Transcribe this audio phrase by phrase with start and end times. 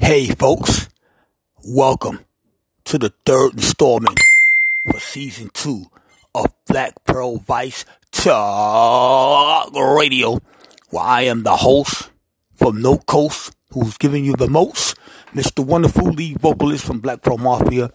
[0.00, 0.88] Hey, folks,
[1.62, 2.24] welcome
[2.84, 4.18] to the third installment
[4.90, 5.84] for season two
[6.34, 10.40] of Black Pearl Vice Talk Radio,
[10.88, 12.10] where I am the host
[12.54, 14.96] from No Coast, who's giving you the most,
[15.34, 15.64] Mr.
[15.64, 17.92] Wonderful lead vocalist from Black Pearl Mafia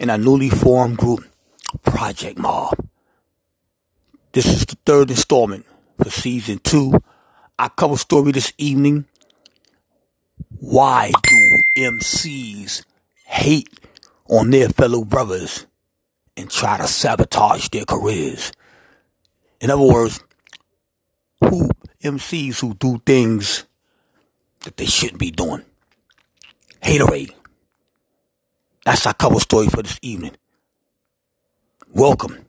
[0.00, 1.24] and our newly formed group,
[1.84, 2.86] Project Mob.
[4.32, 5.64] This is the third installment
[5.96, 7.00] for season two.
[7.58, 9.06] Our cover story this evening
[10.60, 12.84] why do MCs
[13.24, 13.68] hate
[14.28, 15.66] on their fellow brothers
[16.36, 18.52] and try to sabotage their careers?
[19.60, 20.22] In other words,
[21.40, 21.68] who
[22.02, 23.64] MCs who do things
[24.64, 25.62] that they shouldn't be doing.
[26.82, 27.32] Haterade.
[28.84, 30.36] That's our cover story for this evening.
[31.92, 32.44] Welcome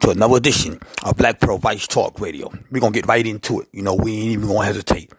[0.00, 2.52] to another edition of Black Pearl Vice Talk Radio.
[2.70, 3.68] We're gonna get right into it.
[3.72, 5.12] You know, we ain't even gonna hesitate.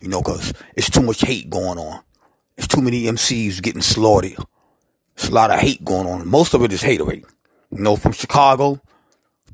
[0.00, 2.02] You know, cause it's too much hate going on.
[2.56, 4.36] It's too many MCs getting slaughtered.
[5.14, 6.28] It's a lot of hate going on.
[6.28, 7.24] Most of it is haterade.
[7.70, 8.80] You know, from Chicago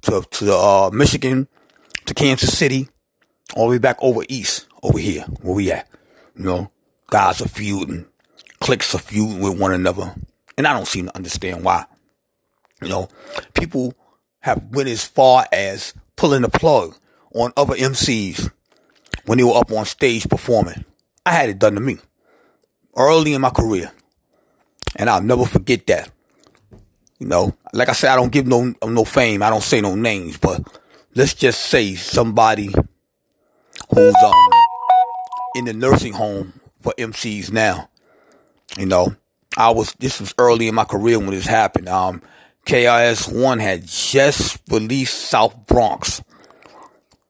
[0.02, 1.48] to to uh, Michigan
[2.06, 2.88] to Kansas City,
[3.54, 5.88] all the way back over east, over here, where we at.
[6.36, 6.70] You know,
[7.08, 8.06] guys are feuding,
[8.60, 10.14] cliques are feuding with one another,
[10.56, 11.86] and I don't seem to understand why.
[12.82, 13.08] You know,
[13.54, 13.94] people
[14.40, 16.96] have went as far as pulling the plug
[17.34, 18.50] on other MCs
[19.26, 20.84] when they were up on stage performing.
[21.24, 21.98] I had it done to me
[22.96, 23.92] early in my career.
[24.96, 26.10] And I'll never forget that.
[27.18, 29.42] You know, like I said, I don't give no no fame.
[29.42, 30.60] I don't say no names, but
[31.14, 32.66] let's just say somebody
[33.94, 34.50] who's um
[35.54, 37.88] in the nursing home for MCs now.
[38.76, 39.16] You know,
[39.56, 41.88] I was this was early in my career when this happened.
[41.88, 42.20] Um,
[42.66, 46.22] KRS One had just released South Bronx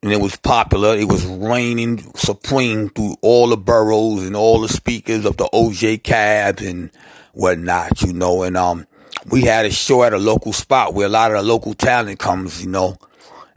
[0.03, 0.95] and it was popular.
[0.95, 6.03] It was reigning supreme through all the boroughs and all the speakers of the OJ
[6.03, 6.91] cabs and
[7.33, 8.43] whatnot, you know.
[8.43, 8.85] And um,
[9.29, 12.19] we had a show at a local spot where a lot of the local talent
[12.19, 12.97] comes, you know.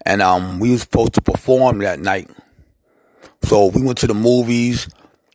[0.06, 2.31] And um, we were supposed to perform that night.
[3.43, 4.89] So we went to the movies,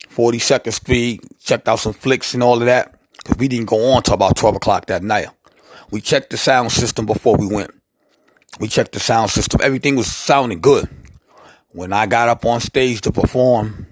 [0.09, 2.93] 42nd Street, checked out some flicks and all of that.
[3.23, 5.27] Cause we didn't go on till about 12 o'clock that night.
[5.91, 7.71] We checked the sound system before we went.
[8.59, 9.59] We checked the sound system.
[9.63, 10.87] Everything was sounding good.
[11.75, 13.85] When I got up on stage to perform,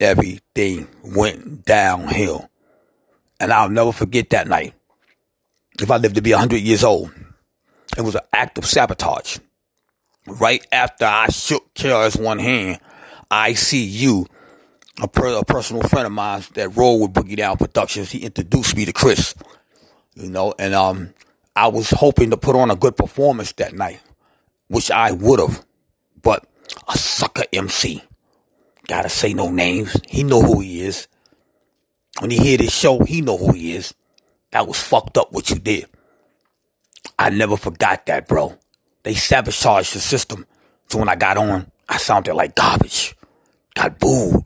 [0.00, 2.50] everything went downhill.
[3.38, 4.74] And I'll never forget that night.
[5.80, 7.12] If I live to be 100 years old,
[7.96, 9.38] it was an act of sabotage.
[10.26, 12.80] Right after I shook KRS One hand,
[13.30, 14.26] I see you,
[15.00, 18.10] a, per, a personal friend of mine that rolled with Boogie Down Productions.
[18.10, 19.32] He introduced me to Chris,
[20.16, 21.14] you know, and um,
[21.54, 24.00] I was hoping to put on a good performance that night,
[24.66, 25.64] which I would have,
[26.88, 28.02] a sucker MC,
[28.86, 29.96] gotta say no names.
[30.08, 31.08] He know who he is.
[32.20, 33.94] When he hear this show, he know who he is.
[34.52, 35.86] That was fucked up what you did.
[37.18, 38.58] I never forgot that, bro.
[39.02, 40.46] They sabotaged the system.
[40.88, 43.16] So when I got on, I sounded like garbage.
[43.74, 44.44] Got booed.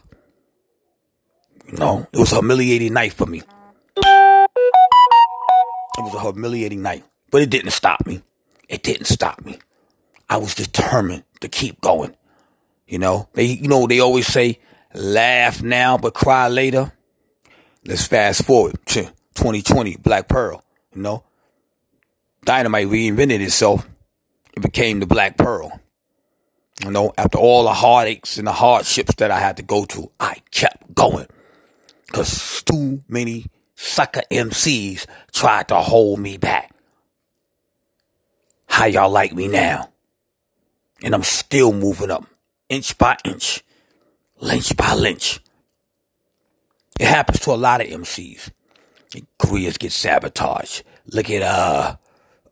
[1.67, 3.43] You know, it was a humiliating night for me.
[3.97, 4.49] It
[5.99, 8.23] was a humiliating night, but it didn't stop me.
[8.69, 9.59] It didn't stop me.
[10.29, 12.15] I was determined to keep going.
[12.91, 14.59] You know, they, you know, they always say,
[14.93, 16.93] laugh now, but cry later.
[17.87, 19.05] Let's fast forward to
[19.37, 21.23] 2020, Black Pearl, you know.
[22.45, 23.89] Dynamite reinvented itself.
[24.56, 25.81] It became the Black Pearl.
[26.84, 30.11] You know, after all the heartaches and the hardships that I had to go through,
[30.19, 31.28] I kept going.
[32.11, 33.47] Cause too many
[33.77, 36.75] sucker MCs tried to hold me back.
[38.67, 39.91] How y'all like me now?
[41.05, 42.25] And I'm still moving up,
[42.71, 43.63] inch by inch,
[44.41, 45.41] lynch by lynch.
[46.99, 48.51] It happens to a lot of MCs.
[49.39, 50.85] careers get sabotaged.
[51.13, 51.97] Look at uh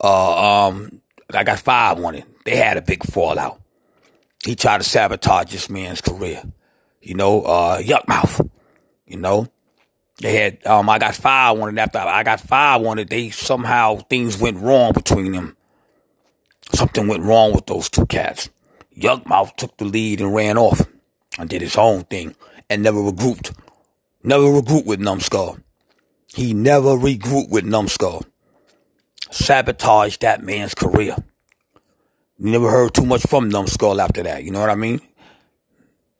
[0.02, 1.00] uh um
[1.32, 2.24] I got five on it.
[2.44, 3.60] They had a big fallout.
[4.44, 6.42] He tried to sabotage this man's career.
[7.00, 8.50] You know, uh Yukmouth.
[9.06, 9.48] You know,
[10.20, 13.08] they had, um, I got five on it after I got five on it.
[13.08, 15.56] They somehow things went wrong between them.
[16.74, 18.50] Something went wrong with those two cats.
[18.98, 20.82] Yukmouth took the lead and ran off
[21.38, 22.34] and did his own thing
[22.68, 23.56] and never regrouped.
[24.24, 25.62] Never regrouped with Numskull.
[26.26, 28.24] He never regrouped with Numskull.
[29.30, 31.16] Sabotaged that man's career.
[32.38, 34.42] You never heard too much from Numskull after that.
[34.42, 35.00] You know what I mean?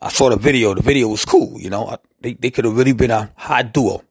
[0.00, 0.74] I saw the video.
[0.74, 1.58] The video was cool.
[1.58, 4.04] You know, they, they could have really been a high duo.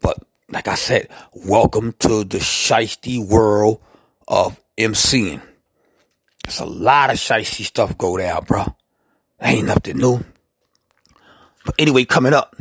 [0.00, 0.18] But
[0.48, 3.80] like I said, welcome to the shiesty world
[4.26, 5.42] of MCing.
[6.50, 8.64] There's a lot of shiesty stuff go down, bro.
[9.40, 10.24] Ain't nothing new.
[11.64, 12.56] But anyway, coming up,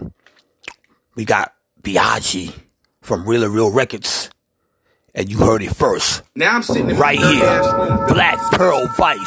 [1.15, 2.53] we got Biaggi
[3.01, 4.29] from Real and Real Records.
[5.15, 6.21] And you heard it first.
[6.35, 7.61] Now I'm sitting right here.
[8.09, 9.17] Black Pearl Vice.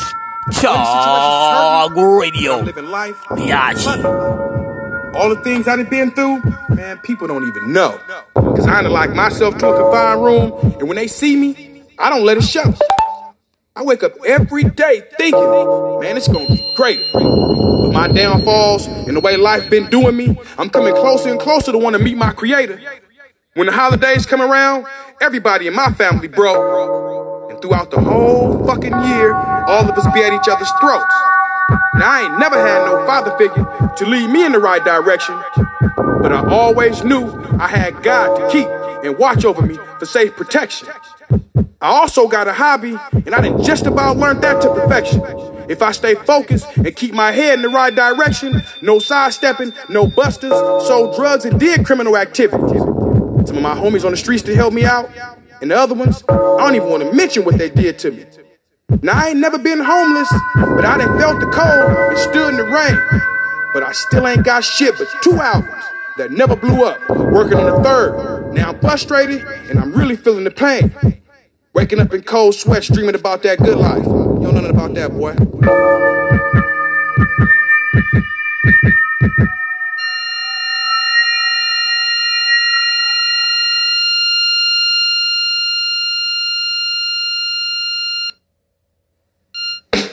[0.44, 2.58] When Talk situations hurt me, Radio.
[2.60, 3.16] I'm living life.
[3.30, 5.14] Biaggi.
[5.16, 7.98] All the things I've been through, man, people don't even know.
[8.36, 12.10] Cause I done lock myself to a confined room, and when they see me, I
[12.10, 12.72] don't let it show.
[13.74, 15.40] I wake up every day thinking,
[16.00, 17.00] man, it's gonna be great.
[17.14, 21.72] But my downfalls and the way life been doing me, I'm coming closer and closer
[21.72, 22.78] to want to meet my creator.
[23.54, 24.86] When the holidays come around,
[25.22, 27.50] everybody in my family broke.
[27.50, 31.14] And throughout the whole fucking year, all of us be at each other's throats.
[32.02, 33.64] I ain't never had no father figure
[33.96, 35.34] to lead me in the right direction,
[36.20, 38.68] but I always knew I had God to keep
[39.04, 40.88] and watch over me for safe protection.
[41.80, 45.22] I also got a hobby, and I done just about learned that to perfection.
[45.68, 50.06] If I stay focused and keep my head in the right direction, no sidestepping, no
[50.06, 50.52] busters,
[50.86, 52.82] sold drugs, and did criminal activities.
[53.48, 55.10] Some of my homies on the streets to help me out,
[55.60, 58.26] and the other ones, I don't even want to mention what they did to me.
[59.00, 62.56] Now, I ain't never been homeless, but I done felt the cold and stood in
[62.56, 63.22] the rain.
[63.72, 65.84] But I still ain't got shit but two albums
[66.18, 68.52] that never blew up, working on the third.
[68.52, 71.22] Now I'm frustrated, and I'm really feeling the pain.
[71.72, 74.04] Waking up in cold sweats, dreaming about that good life.
[74.04, 75.34] You don't know nothing about that, boy.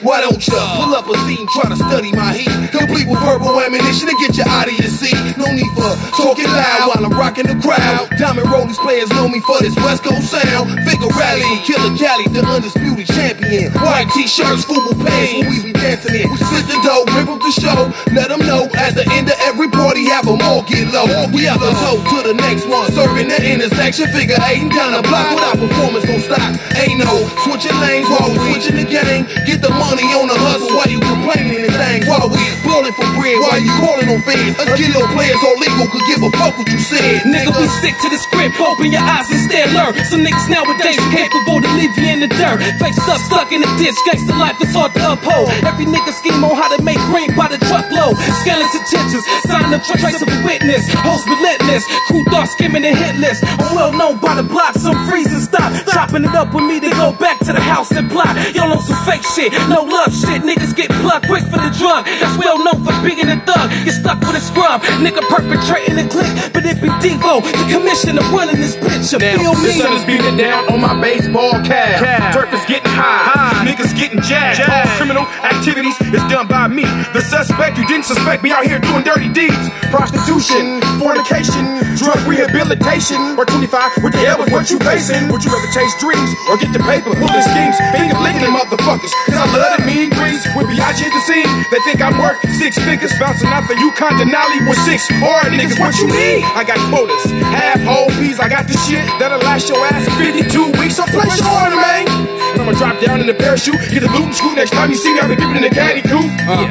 [0.00, 2.48] Why don't ya pull up a scene, try to study my heat?
[2.72, 5.12] Complete with verbal ammunition to get you out of your seat.
[5.36, 8.08] No need for talking loud while I'm rocking the crowd.
[8.16, 10.72] Diamond Rollies players know me for this West Coast sound.
[10.88, 13.76] Figure rally, Killer Cali, the undisputed champion.
[13.76, 16.32] White t-shirts, football pants, when we be dancing in.
[16.32, 17.92] We split the dough, rip up the show.
[18.16, 21.28] Let them know at the end of every party, have them all get low.
[21.28, 24.08] We have a toe to the next one, serving the intersection.
[24.16, 26.48] Figure eight and down the block without performance on stop.
[26.80, 29.28] Ain't no switching lanes while we switching the game.
[29.44, 32.06] Get the money on the hustle while you complaining and things.
[32.06, 34.54] Why we ballin' for bread, while you calling on fans.
[34.62, 37.26] Us kilo players all legal could give a fuck what you said.
[37.26, 39.96] Nigga, we stick to the script, open your eyes and stare, learn.
[40.06, 42.62] Some niggas nowadays are capable to leave you in the dirt.
[42.78, 45.50] Face up, stuck in the ditch, gangsta life is hard to uphold.
[45.66, 48.14] Every nigga scheme on how to make green by the truckload.
[48.46, 50.86] Scandalous intentions, sign up traceable witness.
[51.02, 53.42] Host relentless, crew dark skimming the hit list.
[53.58, 55.74] I'm well known by the block, some freeze and stop.
[55.90, 58.30] Chopping it up with me to go back to the house and plot.
[58.54, 60.42] Y'all on some fake shit, no love shit.
[60.42, 62.04] Niggas get plucked quick for the drug.
[62.20, 63.70] That's well known for being a thug.
[63.84, 64.82] Get stuck with a scrub.
[65.00, 69.12] Nigga perpetrating a click, but it be Devo, the commissioner running this bitch.
[69.12, 69.72] You feel The me?
[69.80, 72.34] sun is beating down on my baseball cap.
[72.34, 73.64] Turf is getting high.
[73.64, 74.60] Niggas getting jacked.
[74.68, 76.84] All criminal activities is done by me.
[77.12, 79.68] The suspect, you didn't suspect me out here doing dirty deeds.
[79.90, 81.62] Prostitution, fornication,
[82.00, 83.20] drug rehabilitation.
[83.38, 85.28] Or 25, what the hell is what you facing?
[85.30, 87.12] Would you rather chase dreams or get the paper?
[87.12, 89.12] Pull the schemes, finger licking them motherfuckers.
[89.28, 93.12] Cause I love With Biaggi at the scene, they think I'm worth six figures.
[93.20, 95.78] Bouncing out the Yukon Denali with six hard niggas.
[95.78, 96.42] What you need?
[96.42, 98.40] I got quotas, half whole peas.
[98.40, 100.96] I got the shit that'll last your ass 52 weeks.
[100.96, 102.39] So place your order, man.
[102.52, 104.56] And I'ma drop down in the parachute, get the loot and scoop.
[104.56, 106.30] Next time you see me, I'll be dipping in the caddy coupe.
[106.48, 106.68] Uh,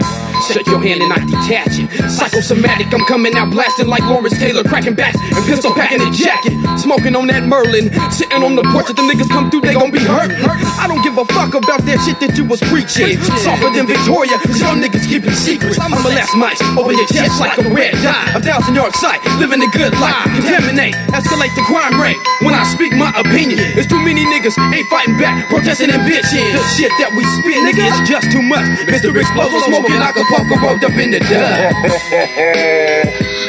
[0.47, 1.91] Shake your hand and I detach it.
[2.07, 6.55] Psychosomatic, I'm coming out blasting like Lawrence Taylor, cracking backs and pistol packing a jacket.
[6.79, 8.87] Smoking on that Merlin, sitting on the porch.
[8.87, 10.31] If the niggas come through, they gon' be hurt.
[10.79, 13.19] I don't give a fuck about that shit that you was preaching.
[13.43, 15.75] Softer than Victoria, cause y'all niggas keeping secrets.
[15.75, 18.35] I'ma last mics over your chest like a red dot.
[18.35, 20.15] A thousand yard sight, living a good life.
[20.39, 22.15] Contaminate, escalate the crime rate.
[22.47, 26.49] When I speak my opinion, it's too many niggas ain't fighting back, protesting and bitching.
[26.53, 28.65] The shit that we spit, nigga, is just too much.
[28.89, 29.13] Mr.
[29.13, 31.77] Explosive smoking Acapulco rolled up in the dust.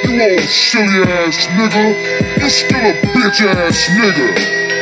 [0.05, 1.97] you old silly ass nigga.
[2.41, 4.37] You still a bitch ass nigga.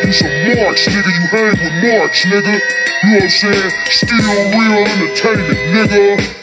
[0.06, 1.10] You some marks, nigga.
[1.14, 2.58] You hang with marks, nigga.
[3.02, 3.70] You know what I'm saying?
[3.86, 4.18] Still
[4.58, 6.34] real entertainment, nigga.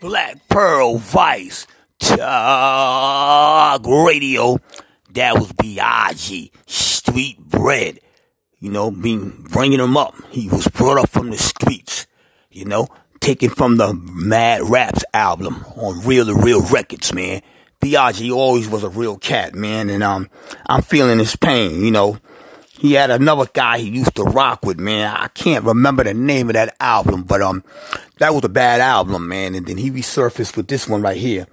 [0.00, 1.66] Black Pearl Vice
[1.98, 4.58] Talk Radio.
[5.12, 8.00] That was Biaggi, street bread.
[8.64, 10.14] You know, being bringing him up.
[10.30, 12.06] He was brought up from the streets.
[12.50, 12.88] You know,
[13.20, 17.42] taken from the Mad Raps album on Real to Real Records, man.
[17.82, 20.30] Biaggi always was a real cat, man, and um,
[20.66, 21.84] I'm feeling his pain.
[21.84, 22.18] You know,
[22.70, 25.14] he had another guy he used to rock with, man.
[25.14, 27.64] I can't remember the name of that album, but um,
[28.18, 29.54] that was a bad album, man.
[29.54, 31.46] And then he resurfaced with this one right here.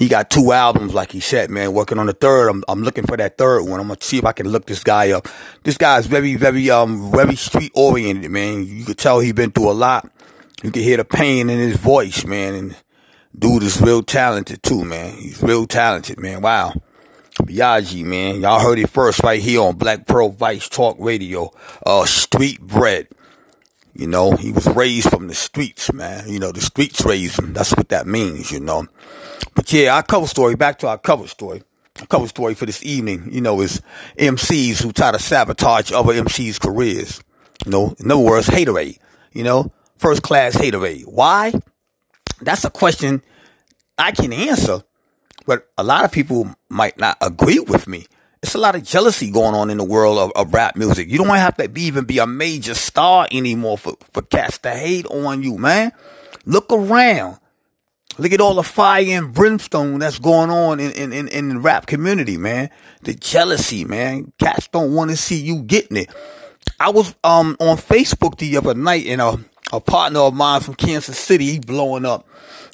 [0.00, 1.74] He got two albums, like he said, man.
[1.74, 2.48] Working on the third.
[2.48, 3.78] I'm, I'm looking for that third one.
[3.80, 5.28] I'm gonna see if I can look this guy up.
[5.62, 8.64] This guy's very, very, um, very street oriented, man.
[8.64, 10.10] You could tell he been through a lot.
[10.62, 12.54] You can hear the pain in his voice, man.
[12.54, 12.76] And
[13.38, 15.18] dude is real talented too, man.
[15.18, 16.40] He's real talented, man.
[16.40, 16.72] Wow.
[17.34, 18.40] Biaggi, man.
[18.40, 21.52] Y'all heard it first right here on Black Pearl Vice Talk Radio.
[21.84, 23.06] Uh, street bread.
[23.92, 26.26] You know, he was raised from the streets, man.
[26.26, 27.52] You know, the streets raised him.
[27.52, 28.86] That's what that means, you know.
[29.54, 31.62] But yeah, our cover story, back to our cover story.
[32.00, 33.82] Our cover story for this evening, you know, is
[34.18, 37.22] MCs who try to sabotage other MCs' careers.
[37.64, 38.98] You know, in other words, haterade.
[39.32, 41.04] You know, first class haterade.
[41.06, 41.52] Why?
[42.40, 43.22] That's a question
[43.98, 44.82] I can answer,
[45.46, 48.06] but a lot of people might not agree with me.
[48.42, 51.10] It's a lot of jealousy going on in the world of, of rap music.
[51.10, 54.70] You don't have to be, even be a major star anymore for, for cats to
[54.70, 55.92] hate on you, man.
[56.46, 57.38] Look around.
[58.20, 61.58] Look at all the fire and brimstone that's going on in, in, in, in the
[61.58, 62.68] rap community, man.
[63.00, 64.34] The jealousy, man.
[64.38, 66.10] Cats don't want to see you getting it.
[66.78, 69.38] I was um on Facebook the other night and a,
[69.72, 72.28] a partner of mine from Kansas City, he blowing up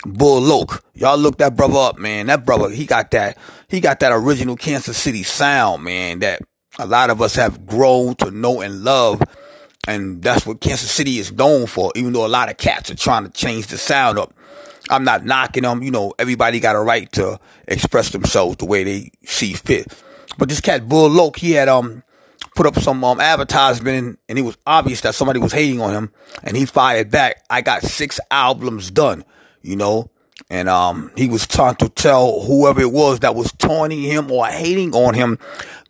[0.05, 0.85] Bull Loke.
[0.95, 2.27] Y'all look that brother up, man.
[2.27, 3.39] That brother, he got that,
[3.69, 6.43] he got that original Kansas City sound, man, that
[6.77, 9.23] a lot of us have grown to know and love.
[9.87, 12.97] And that's what Kansas City is known for, even though a lot of cats are
[12.97, 14.35] trying to change the sound up.
[14.89, 15.83] I'm not knocking them.
[15.83, 19.93] You know, everybody got a right to express themselves the way they see fit.
[20.39, 22.03] But this cat, Bull Loke, he had, um,
[22.57, 26.13] put up some um, advertisement and it was obvious that somebody was hating on him
[26.43, 27.45] and he fired back.
[27.49, 29.25] I got six albums done,
[29.63, 30.11] you know,
[30.49, 34.47] and um, he was trying to tell whoever it was that was taunting him or
[34.47, 35.39] hating on him,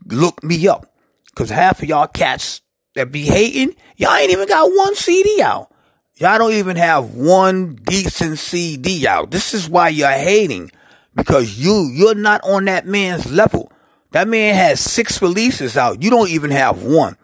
[0.07, 0.93] look me up.
[1.35, 2.63] Cause half of y'all cats
[2.95, 5.71] that be hating, y'all ain't even got one CD out.
[6.19, 9.31] Y'all don't even have one decent CD out.
[9.31, 10.71] This is why you're hating
[11.15, 13.71] because you, you're not on that man's level.
[14.13, 16.03] That man has six releases out.
[16.03, 17.19] You don't even have one.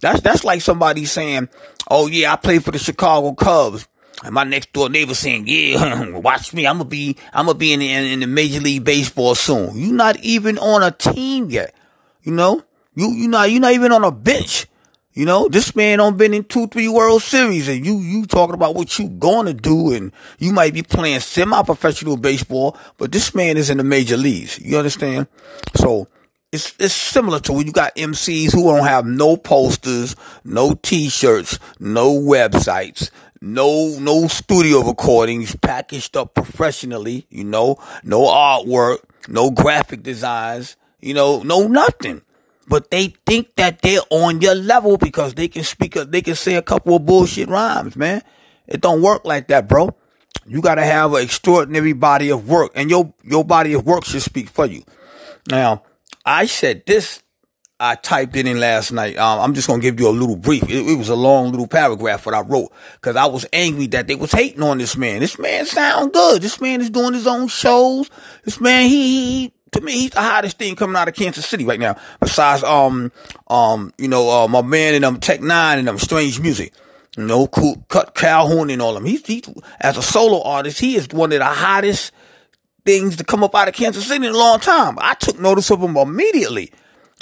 [0.00, 1.48] That's that's like somebody saying,
[1.90, 3.88] "Oh yeah, I played for the Chicago Cubs,"
[4.24, 6.68] and my next door neighbor saying, "Yeah, watch me.
[6.68, 9.92] I'm gonna be I'm gonna be in the, in the Major League Baseball soon." You're
[9.92, 11.74] not even on a team yet.
[12.22, 12.62] You know,
[12.94, 14.66] you you not you're not even on a bench.
[15.12, 18.54] You know, this man don't been in two, three World Series and you, you talking
[18.54, 23.56] about what you gonna do and you might be playing semi-professional baseball, but this man
[23.56, 24.60] is in the major leagues.
[24.60, 25.26] You understand?
[25.74, 26.06] So,
[26.52, 31.58] it's it's similar to when you got MCs who don't have no posters, no t-shirts,
[31.78, 38.98] no websites, no no studio recordings packaged up professionally, you know, no artwork,
[39.28, 42.22] no graphic designs, you know, no nothing.
[42.70, 46.36] But they think that they're on your level because they can speak a, they can
[46.36, 48.22] say a couple of bullshit rhymes, man.
[48.68, 49.96] It don't work like that, bro.
[50.46, 54.22] You gotta have an extraordinary body of work and your your body of work should
[54.22, 54.84] speak for you.
[55.50, 55.82] Now,
[56.24, 57.24] I said this.
[57.80, 59.16] I typed it in last night.
[59.16, 60.62] Um, I'm just gonna give you a little brief.
[60.62, 64.06] It, it was a long little paragraph what I wrote because I was angry that
[64.06, 65.18] they was hating on this man.
[65.18, 66.40] This man sound good.
[66.40, 68.08] This man is doing his own shows.
[68.44, 71.64] This man, he, he to me, he's the hottest thing coming out of Kansas City
[71.64, 71.96] right now.
[72.20, 73.12] Besides, um,
[73.48, 76.72] um, you know, uh, my man and um, Tech N9ne and um, Strange Music.
[77.16, 79.04] You know, cool, Kutt Calhoun and all of them.
[79.04, 79.42] He's, he,
[79.80, 82.12] as a solo artist, he is one of the hottest
[82.84, 84.96] things to come up out of Kansas City in a long time.
[85.00, 86.72] I took notice of him immediately,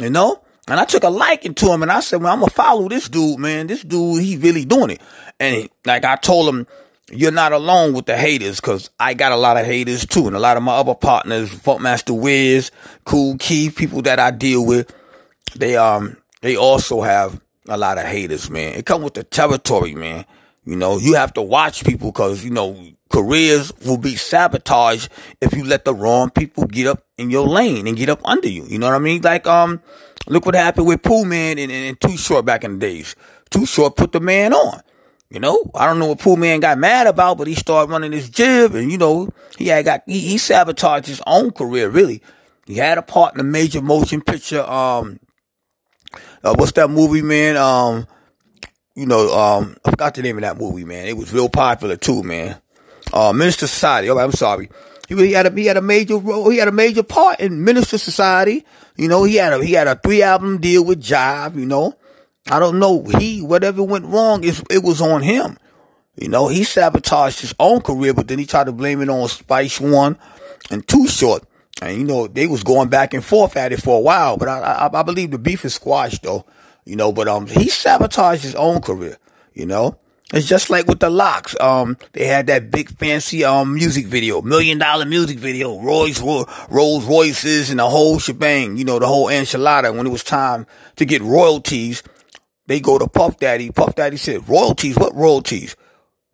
[0.01, 2.51] you know, and I took a liking to him and I said, well, I'm to
[2.51, 3.67] follow this dude, man.
[3.67, 5.01] This dude, he really doing it.
[5.41, 6.67] And he, like I told him,
[7.11, 10.27] you're not alone with the haters because I got a lot of haters too.
[10.27, 12.71] And a lot of my other partners, Funkmaster Wiz,
[13.05, 14.95] Kool Keith, people that I deal with,
[15.57, 18.75] they, um, they also have a lot of haters, man.
[18.75, 20.25] It come with the territory, man.
[20.65, 25.09] You know, you have to watch people because, you know, careers will be sabotaged
[25.41, 28.49] if you let the wrong people get up in your lane and get up under
[28.49, 28.65] you.
[28.67, 29.23] You know what I mean?
[29.23, 29.81] Like, um,
[30.27, 33.17] look what happened with Pooh Man and, and, and Too Short back in the days.
[33.51, 34.83] Too Short put the man on.
[35.31, 38.13] You know, I don't know what Pooh Man got mad about, but he started running
[38.13, 42.23] his jib and, you know, he had got, he, he sabotaged his own career, really.
[42.67, 45.21] He had a part in a major motion picture, um,
[46.43, 47.59] uh, what's that movie, man?
[47.59, 48.07] Um,
[48.95, 51.07] you know, um, I forgot the name of that movie, man.
[51.07, 52.61] It was real popular too, man
[53.13, 54.11] uh, Menace II Society.
[54.11, 54.71] Oh, I'm sorry.
[55.09, 56.51] He, he had a he had a major role.
[56.51, 58.65] He had a major part in Menace II Society.
[58.97, 61.57] You know, he had a he had a three album deal with Jive.
[61.57, 61.95] You know,
[62.51, 63.05] I don't know.
[63.05, 65.59] He whatever went wrong, it, was on him.
[66.17, 69.29] You know, he sabotaged his own career, but then he tried to blame it on
[69.29, 70.19] Spice One
[70.71, 71.45] and Too Short.
[71.81, 74.49] And you know, they was going back and forth at it for a while, but
[74.49, 76.45] I, I, I believe the beef is squashed though.
[76.85, 79.19] You know, but um, he sabotaged his own career.
[79.53, 79.99] You know,
[80.33, 81.59] it's just like with the LOX.
[81.61, 87.05] Um, they had that big fancy um music video, million dollar music video, Rolls Rolls
[87.05, 88.77] Royces and the whole shebang.
[88.77, 89.95] You know, the whole enchilada.
[89.97, 92.03] When it was time to get royalties,
[92.69, 93.71] they go to Puff Daddy.
[93.71, 94.97] Puff Daddy said, "Royalties?
[94.97, 95.75] What royalties?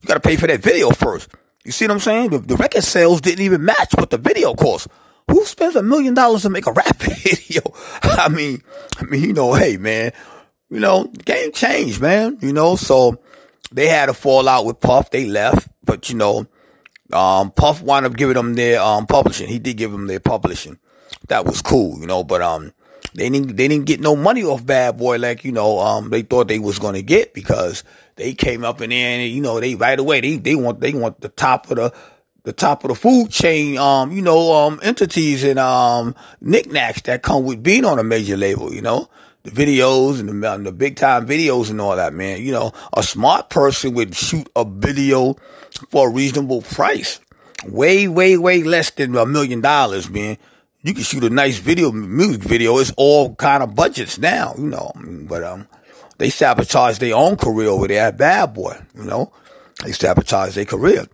[0.02, 1.28] You got to pay for that video first.
[1.64, 2.30] You see what I'm saying?
[2.30, 4.88] The, the record sales didn't even match what the video cost.
[5.30, 7.62] Who who spends a million dollars to make a rap video?
[8.02, 8.62] I mean,
[8.98, 10.12] I mean, you know, hey man,
[10.68, 12.36] you know, game changed, man.
[12.42, 13.18] You know, so
[13.72, 15.10] they had a fallout with Puff.
[15.10, 16.46] They left, but you know,
[17.12, 19.48] um, Puff wound up giving them their um publishing.
[19.48, 20.78] He did give them their publishing.
[21.28, 22.73] That was cool, you know, but um,
[23.14, 26.22] they didn't they didn't get no money off Bad Boy like you know um they
[26.22, 27.84] thought they was gonna get because
[28.16, 30.92] they came up in there and you know they right away they they want they
[30.92, 31.94] want the top of the
[32.44, 37.22] the top of the food chain, um, you know, um, entities and, um, knickknacks that
[37.22, 39.08] come with being on a major label, you know,
[39.44, 42.42] the videos and the, and the big time videos and all that, man.
[42.42, 45.34] You know, a smart person would shoot a video
[45.90, 47.18] for a reasonable price.
[47.66, 50.36] Way, way, way less than a million dollars, man.
[50.84, 52.76] You can shoot a nice video, music video.
[52.76, 55.66] It's all kind of budgets now, you know, but, um,
[56.18, 59.32] they sabotage their own career over there at Bad Boy, you know,
[59.82, 61.06] they sabotage their career.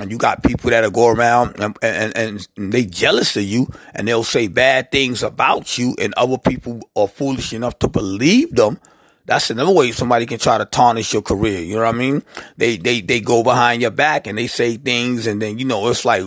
[0.00, 2.16] And you got people that'll go around and, and,
[2.56, 6.80] and they jealous of you and they'll say bad things about you and other people
[6.96, 8.80] are foolish enough to believe them.
[9.26, 11.60] That's another way somebody can try to tarnish your career.
[11.60, 12.22] You know what I mean?
[12.56, 15.86] They, they, they go behind your back and they say things and then, you know,
[15.88, 16.24] it's like,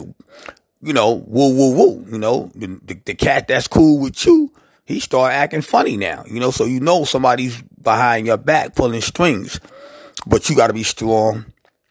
[0.86, 4.52] you know, woo, woo, woo, you know, the, the, the cat that's cool with you,
[4.86, 9.02] he start acting funny now, you know, so you know somebody's behind your back pulling
[9.02, 9.60] strings,
[10.28, 11.46] but you got to be strong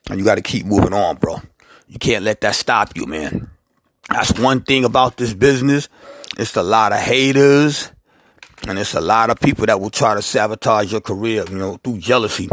[0.08, 1.42] and you got to keep moving on, bro.
[1.88, 3.50] You can't let that stop you, man.
[4.08, 5.88] That's one thing about this business.
[6.38, 7.90] It's a lot of haters
[8.68, 11.80] and it's a lot of people that will try to sabotage your career, you know,
[11.82, 12.48] through jealousy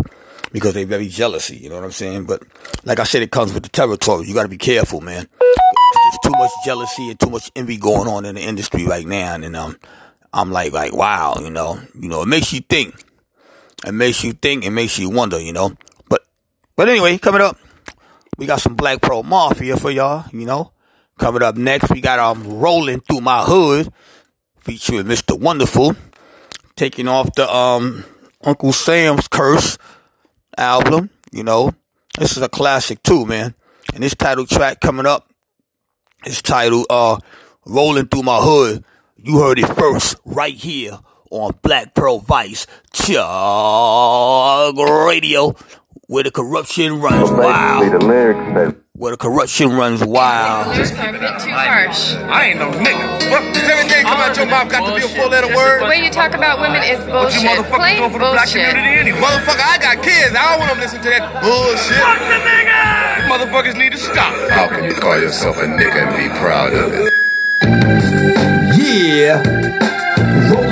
[0.52, 2.26] because they're very jealousy, you know what I'm saying?
[2.26, 2.42] But
[2.84, 4.28] like I said, it comes with the territory.
[4.28, 5.28] You got to be careful, man.
[6.32, 9.36] Too much jealousy and too much envy going on in the industry right now.
[9.36, 9.78] And, um,
[10.32, 12.96] I'm like, like, wow, you know, you know, it makes you think.
[13.86, 14.64] It makes you think.
[14.64, 15.76] It makes you wonder, you know.
[16.08, 16.26] But,
[16.78, 17.58] but anyway, coming up,
[18.38, 20.72] we got some Black Pearl Mafia for y'all, you know.
[21.20, 23.92] Coming up next, we got um rolling through my hood,
[24.60, 25.38] featuring Mr.
[25.38, 25.96] Wonderful,
[26.76, 28.06] taking off the um
[28.42, 29.78] Uncle Sam's Curse
[30.58, 31.74] album, you know.
[32.18, 33.54] This is a classic too, man.
[33.94, 35.31] And this title track coming up
[36.26, 37.20] is titled uh
[37.66, 38.84] Rolling Through My Hood.
[39.18, 45.56] You heard it first right here on Black Pearl Vice Chug Radio
[46.12, 47.88] where the corruption runs wild.
[49.00, 50.76] Where the corruption runs wild.
[50.76, 52.16] Lyrics are a bit too harsh.
[52.28, 53.32] I ain't no nigga.
[53.32, 55.80] Fuck, does everything come out your mouth got to be a four letter word?
[55.80, 57.16] The way you talk about women is bullshit.
[57.16, 57.64] What you bullshit.
[57.64, 59.24] motherfuckers Plain doing for the black community anyway?
[59.24, 60.36] Motherfucker, I got kids.
[60.36, 62.04] I don't want them to listen to that bullshit.
[62.04, 62.84] Fuck the nigga!
[63.16, 64.36] You motherfuckers need to stop.
[64.52, 67.08] How can you call yourself a nigga and be proud of it?
[68.84, 69.91] Yeah.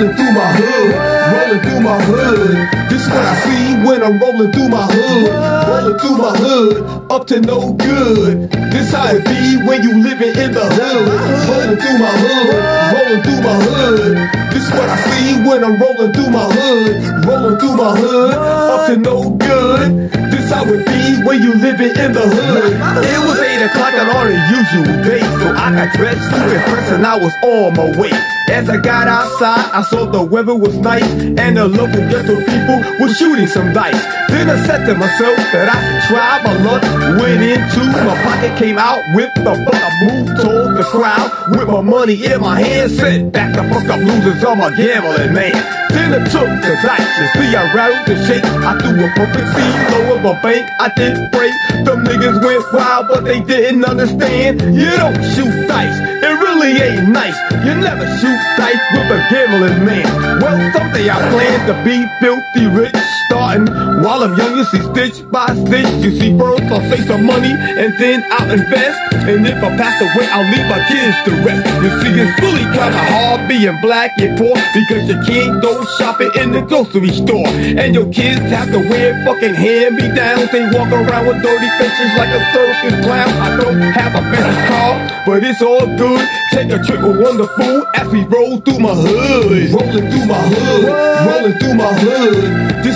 [0.00, 0.94] Rolling through my hood,
[1.36, 2.88] rolling through my hood.
[2.88, 5.28] This is what I see when I'm rolling through my hood.
[5.68, 8.50] Rolling through my hood, up to no good.
[8.72, 11.04] This how it be when you living in the hood.
[11.52, 14.16] Rolling through my hood, rolling through my hood.
[14.56, 17.26] This is what I see when I'm rolling through my hood.
[17.28, 20.12] Rolling through my hood, up to no good.
[20.32, 22.72] This how it be when you living in the hood.
[23.04, 27.04] It was 8 o'clock on the usual day, so I got dressed to impress and
[27.04, 28.16] I was on my way.
[28.50, 32.78] As I got outside, I saw the weather was nice and the local ghetto people
[33.02, 34.00] were shooting some dice.
[34.30, 36.82] Then I said to myself that I should try my luck.
[37.18, 39.74] Went into my pocket, came out with the fuck.
[39.74, 42.92] I moved towards the crowd with my money in my hand.
[42.92, 45.80] Said, back the fuck up, losers, I'm a gambling man.
[45.90, 47.10] Then I took the dice.
[47.18, 48.44] You see, I rattled the shake.
[48.46, 50.70] I threw a perfect scene lower my bank.
[50.78, 51.52] I didn't break.
[51.84, 54.60] Them niggas went wild, but they didn't understand.
[54.60, 55.98] You don't shoot dice.
[56.22, 57.36] It really ain't nice.
[57.66, 60.40] You never shoot dice with a gambling man.
[60.40, 62.94] Well, someday I plan to be filthy rich,
[63.30, 63.66] starting
[64.02, 64.58] while I'm young.
[64.58, 65.86] You see, stitch by stitch.
[66.02, 68.98] You see, first I'll save some money and then I'll invest.
[69.30, 71.62] And if I pass away, I'll leave my kids to rest.
[71.78, 76.30] You see, it's really kinda hard being black and poor because you can't go shopping
[76.34, 77.46] in the grocery store.
[77.78, 80.50] And your kids have to wear fucking hand me downs.
[80.50, 83.30] They walk around with dirty faces like a circus clown.
[83.46, 86.26] I don't have a fancy car, but it's all good.
[86.50, 89.70] Take a trip with Wonderful as we roll through my hood.
[89.70, 90.82] Rolling through my hood,
[91.28, 92.49] rolling through my hood.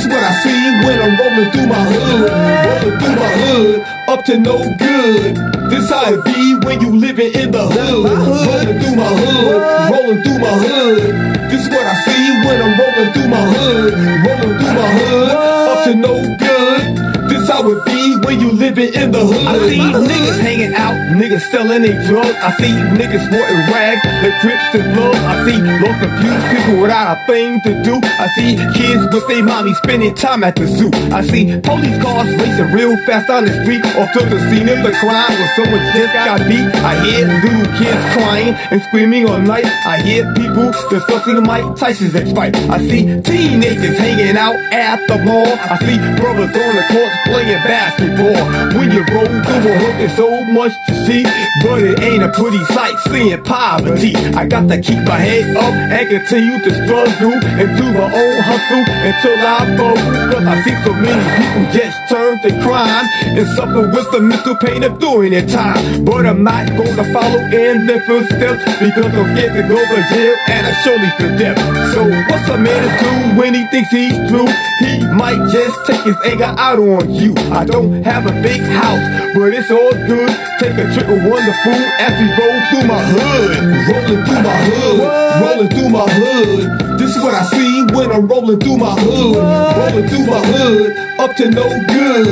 [0.07, 2.31] What I see when I'm rolling through my hood.
[2.31, 5.37] Rolling through my hood, up to no good.
[5.71, 8.13] This how it be when you living in the hood.
[8.13, 11.51] Rolling through my hood, rolling through my hood.
[11.51, 13.93] This is what I see when I'm rolling through my hood.
[13.95, 15.31] Rolling through my hood,
[15.73, 17.14] up to no good.
[17.45, 19.45] This how it be when you living in the hood.
[19.45, 22.33] I see niggas hanging out, niggas selling their drugs.
[22.41, 25.21] I see niggas sporting rags, the crips and bloods.
[25.21, 28.01] I see lost confused people without a thing to do.
[28.01, 30.89] I see kids with their mommy spending time at the zoo.
[31.13, 34.81] I see police cars racing real fast on the street off to the scene of
[34.81, 36.65] the crime where someone just got beat.
[36.81, 39.69] I hear little kids crying and screaming all night.
[39.85, 42.57] I hear people discussing Mike Tyson's next fight.
[42.73, 45.53] I see teenagers hanging out at the mall.
[45.61, 48.47] I see brothers on the courts playing basketball.
[48.79, 51.25] When you roll through a hood, there's so much to see,
[51.67, 54.15] but it ain't a pretty sight seeing poverty.
[54.39, 58.39] I got to keep my head up and continue to struggle and do my own
[58.39, 59.99] hustle until I fall.
[60.31, 64.55] Cause I see so many people just turn to crime and suffer with the mental
[64.57, 66.05] pain of doing their time.
[66.05, 70.37] But I'm not gonna follow in their footsteps because I'm scared to go to jail
[70.55, 71.59] and I surely condemn.
[71.95, 74.51] So what's a man to do when he thinks he's through?
[74.79, 77.24] He might just take his anger out on you.
[77.33, 79.01] I don't have a big house,
[79.35, 80.29] but it's all good.
[80.61, 83.65] Take a trip with Wonderful as we roll through my hood.
[83.89, 84.99] Rolling through my hood.
[85.41, 86.99] Rolling through my hood.
[86.99, 89.37] This is what I see when I'm rolling through my hood.
[89.37, 90.97] Rolling through my hood.
[91.19, 92.27] Up to no good.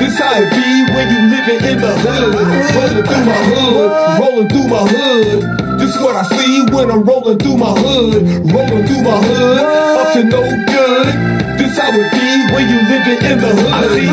[0.00, 2.34] This how it be when you living in the hood.
[2.74, 4.20] Rolling through my hood.
[4.20, 5.78] Rolling through my hood.
[5.78, 8.22] This is what I see when I'm rolling through my hood.
[8.50, 9.58] Rolling through my hood.
[10.02, 11.41] Up to no good.
[11.72, 13.72] How it be when you living in the hood.
[13.72, 14.06] I see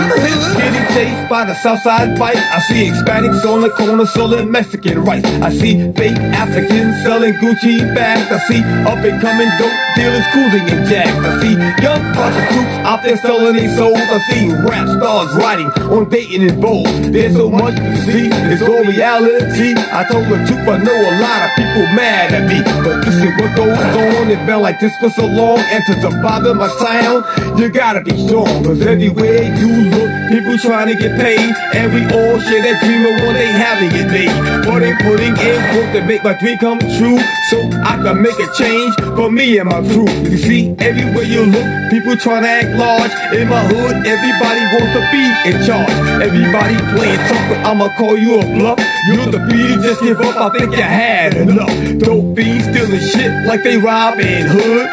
[0.58, 2.38] getting chased by the Southside fight.
[2.38, 5.26] I see Hispanics on the corner selling Mexican rice.
[5.26, 8.32] I see fake Africans selling Gucci bags.
[8.32, 11.12] I see up and coming dope dealers cruising in jacks.
[11.12, 13.98] I see young prostitutes out there selling their souls.
[13.98, 16.88] I see rap stars riding on dating and bowls.
[17.12, 18.30] There's so much to see.
[18.50, 19.76] It's all reality.
[19.78, 22.63] I told the truth, I know a lot of people mad at me.
[22.84, 24.32] But this is what goes on.
[24.32, 25.60] It's been like this for so long.
[25.60, 27.26] And to the bother my sound,
[27.58, 28.64] you gotta be strong.
[28.64, 31.56] Cause everywhere you look, people trying to get paid.
[31.74, 34.34] And we all share that dream of what they having it made.
[34.66, 37.20] But they putting in work to make my dream come true.
[37.50, 40.10] So I can make a change for me and my crew.
[40.28, 43.14] You see, everywhere you look, people trying to act large.
[43.34, 45.98] In my hood, everybody wants to be in charge.
[46.22, 48.80] Everybody playing tough, but I'ma call you a bluff.
[49.08, 51.74] You're the beat, just give up, I think you had enough.
[52.00, 54.90] Dope fiends stealing shit like they Robin Hood.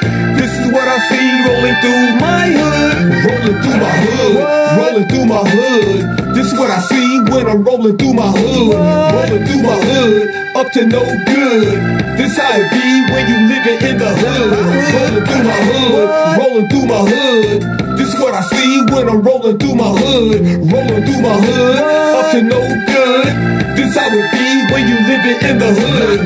[0.76, 2.98] What I see rolling through my hood.
[3.24, 4.76] Rolling through my hood.
[4.76, 6.25] Rolling through my hood.
[6.36, 8.76] This is what I see when I'm rolling through my hood.
[8.76, 10.28] Rolling through my hood.
[10.54, 11.80] Up to no good.
[12.20, 14.52] This how it be when you living in the hood.
[14.92, 16.08] Rolling through my hood.
[16.36, 17.96] Rolling through my hood.
[17.96, 20.44] This is what I see when I'm rolling through my hood.
[20.70, 21.78] Rolling through my hood.
[22.20, 23.26] Up to no good.
[23.72, 26.20] This how it be when you living in the hood.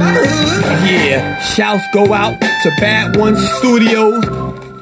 [0.91, 4.27] Yeah, shouts go out to Bad One Studios.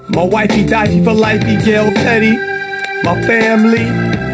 [0.09, 2.48] My wifey Dicey for life, Gail Petty.
[3.05, 3.87] My family.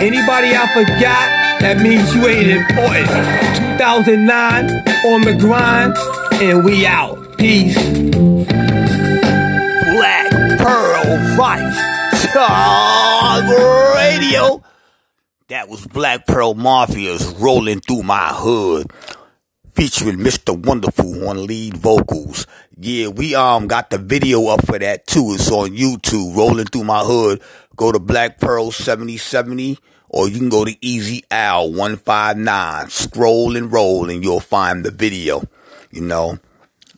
[0.05, 3.07] Anybody I forgot, that means you ain't important.
[3.79, 4.71] 2009,
[5.07, 5.97] on the grind,
[6.43, 7.39] and we out.
[7.39, 7.77] Peace.
[9.95, 13.45] Black Pearl Vice Talk
[13.97, 14.63] Radio.
[15.49, 18.91] That was Black Pearl Mafia's Rolling Through My Hood
[19.75, 20.57] featuring Mr.
[20.57, 22.47] Wonderful on lead vocals.
[22.77, 25.35] Yeah, we um got the video up for that too.
[25.35, 27.41] It's on YouTube, Rolling Through My Hood.
[27.77, 32.89] Go to Black Pearl 7070 or you can go to Easy Al 159.
[32.89, 35.43] Scroll and roll and you'll find the video.
[35.93, 36.39] You know,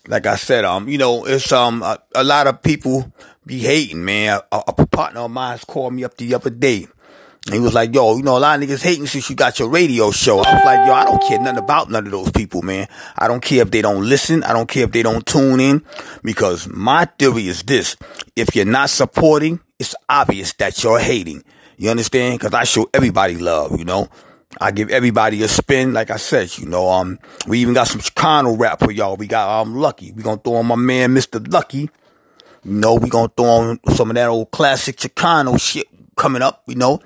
[0.07, 3.13] like I said, um, you know, it's um a, a lot of people
[3.45, 4.41] be hating, man.
[4.51, 6.87] A, a partner of mine called me up the other day.
[7.51, 9.69] He was like, yo, you know, a lot of niggas hating since you got your
[9.69, 10.41] radio show.
[10.41, 12.89] I was like, yo, I don't care nothing about none of those people, man.
[13.17, 14.43] I don't care if they don't listen.
[14.43, 15.85] I don't care if they don't tune in.
[16.25, 17.97] Because my theory is this.
[18.35, 21.45] If you're not supporting, it's obvious that you're hating.
[21.77, 22.41] You understand?
[22.41, 24.09] Because I show everybody love, you know.
[24.61, 26.89] I give everybody a spin, like I said, you know.
[26.89, 29.17] Um, we even got some Chicano rap for y'all.
[29.17, 30.13] We got um Lucky.
[30.13, 31.53] We gonna throw on my man, Mr.
[31.53, 31.91] Lucky.
[32.65, 36.63] You know, we gonna throw on some of that old classic Chicano shit coming up.
[36.67, 37.01] You know,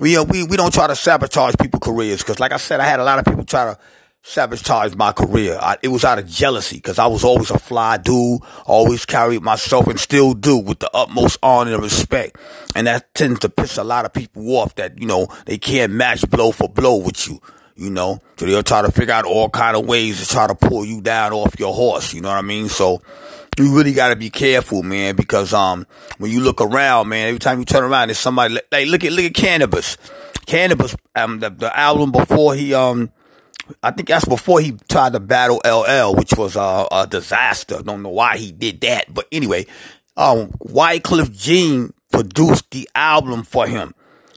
[0.00, 2.84] we uh, we we don't try to sabotage people's careers because, like I said, I
[2.84, 3.78] had a lot of people try to
[4.26, 5.58] sabotage my career.
[5.60, 9.42] I, it was out of jealousy because I was always a fly dude, always carried
[9.42, 12.38] myself and still do with the utmost honor and respect.
[12.74, 15.92] And that tends to piss a lot of people off that, you know, they can't
[15.92, 17.38] match blow for blow with you,
[17.76, 20.54] you know, so they'll try to figure out all kind of ways to try to
[20.54, 22.14] pull you down off your horse.
[22.14, 22.70] You know what I mean?
[22.70, 23.02] So
[23.58, 25.86] you really got to be careful, man, because, um,
[26.18, 29.12] when you look around, man, every time you turn around, there's somebody, like, look at,
[29.12, 29.96] look at Canibus.
[30.46, 33.10] Canibus, um, the, the album before he, um,
[33.82, 37.80] I think that's before he tried to battle LL, which was a, a disaster.
[37.82, 39.66] Don't know why he did that, but anyway,
[40.16, 43.94] um, Wyclef Jean produced the album for him,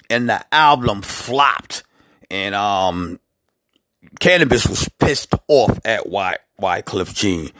[0.09, 1.83] and the album flopped.
[2.31, 3.19] and um,
[4.19, 7.51] Canibus was pissed off at Wy Wyclef Jean.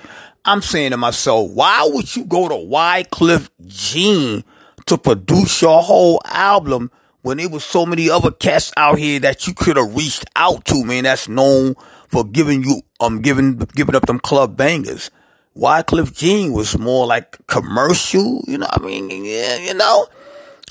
[0.48, 4.46] I'm saying to myself, why would you go to Wyclef Jean
[4.86, 6.90] to produce your whole album
[7.22, 10.64] when there was so many other cats out here that you could have reached out
[10.66, 11.76] to, man, that's known
[12.08, 15.12] for giving you um giving giving up them club bangers.
[15.54, 18.68] Wyclef Jean was more like commercial, you know.
[18.70, 20.08] I mean, yeah, you know.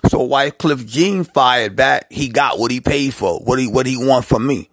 [0.09, 2.11] So Wycliffe Jean fired back.
[2.11, 4.71] He got what he paid for, what he what he want from me.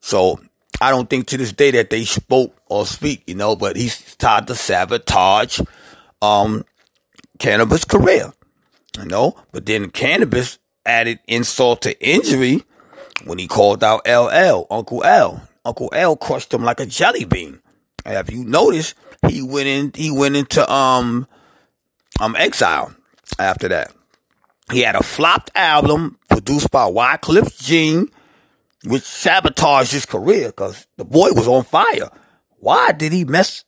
[0.00, 0.40] So
[0.82, 3.54] I don't think to this day that they spoke or speak, you know.
[3.54, 5.60] But he's tried to sabotage
[6.20, 6.64] um
[7.38, 8.32] Canibus career,
[8.98, 9.36] you know.
[9.52, 12.64] But then Canibus added insult to injury
[13.24, 15.48] when he called out LL, Uncle L.
[15.64, 17.60] Uncle L crushed him like a jelly bean.
[18.04, 18.94] And if you notice,
[19.28, 21.28] he went in he went into um
[22.20, 22.92] um exile
[23.38, 23.92] after that.
[24.72, 28.08] He had a flopped album produced by Wyclef Jean,
[28.84, 32.10] which sabotaged his career because the boy was on fire.
[32.58, 33.64] Why did he mess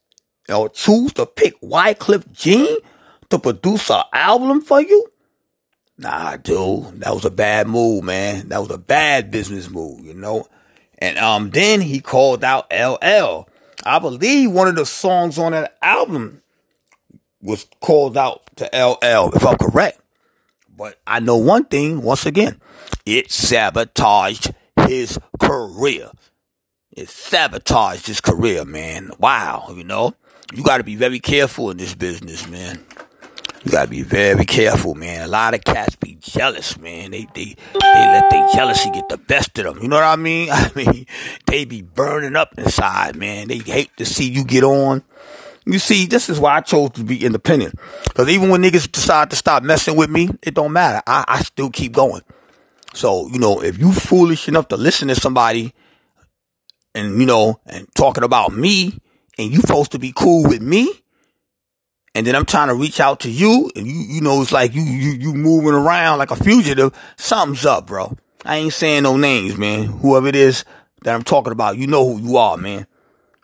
[0.48, 2.79] or choose to pick Wyclef Jean
[3.31, 5.07] to produce an album for you?
[5.96, 8.48] Nah, dude, that was a bad move, man.
[8.48, 10.48] That was a bad business move, you know.
[10.98, 13.48] And um, then he called out LL.
[13.85, 16.42] I believe one of the songs on that album
[17.40, 20.00] was called out to LL, if I'm correct.
[20.77, 22.61] But I know one thing, once again,
[23.07, 24.53] it sabotaged
[24.87, 26.11] his career.
[26.92, 29.11] It sabotaged his career, man.
[29.18, 30.14] Wow, you know.
[30.53, 32.85] You got to be very careful in this business, man.
[33.64, 35.23] You gotta be very careful, man.
[35.23, 37.12] A lot of cats be jealous, man.
[37.12, 39.83] They they they let their jealousy get the best of them.
[39.83, 40.51] You know what I mean?
[40.53, 41.07] I mean,
[41.47, 43.49] they be burning up inside, man.
[43.49, 45.03] They hate to see you get on.
[45.64, 47.79] You see, this is why I chose to be independent.
[48.12, 51.03] Cause even when niggas decide to stop messing with me, it don't matter.
[51.07, 52.20] I, I still keep going.
[52.94, 55.74] So, you know, if you foolish enough to listen to somebody
[56.94, 58.98] and, you know, and talking about me
[59.37, 60.88] and you supposed to be cool with me,
[62.14, 64.72] and then I'm trying to reach out to you, and you, you know, it's like
[64.72, 66.96] you, you, you moving around like a fugitive.
[67.16, 68.16] Something's up, bro.
[68.44, 69.87] I ain't saying no names, man.
[69.87, 70.64] Whoever it is
[71.02, 72.87] that I'm talking about, you know who you are, man.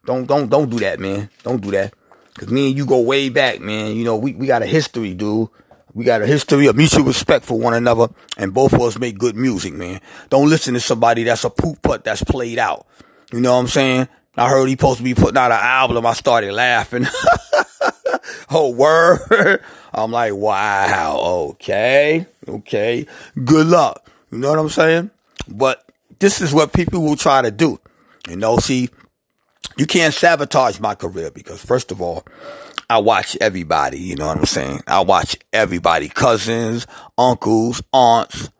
[0.06, 1.28] Don't, don't, don't do that, man.
[1.42, 1.92] Don't do that.
[2.38, 3.96] Cause me and you go way back, man.
[3.96, 5.48] You know, we, we got a history, dude.
[5.94, 9.18] We got a history of mutual respect for one another, and both of us make
[9.18, 10.00] good music, man.
[10.28, 12.86] Don't listen to somebody that's a poop putt that's played out.
[13.32, 14.08] You know what I'm saying?
[14.36, 16.06] I heard he supposed to be putting out an album.
[16.06, 17.06] I started laughing.
[18.50, 19.62] oh, word.
[19.92, 21.18] I'm like, wow,
[21.50, 23.06] okay, okay.
[23.44, 24.08] Good luck.
[24.30, 25.10] You know what I'm saying?
[25.48, 25.84] But
[26.20, 27.80] this is what people will try to do.
[28.28, 28.88] You know, see,
[29.76, 32.24] you can't sabotage my career because first of all,
[32.90, 34.80] I watch everybody, you know what I'm saying?
[34.88, 38.50] I watch everybody, cousins, uncles, aunts,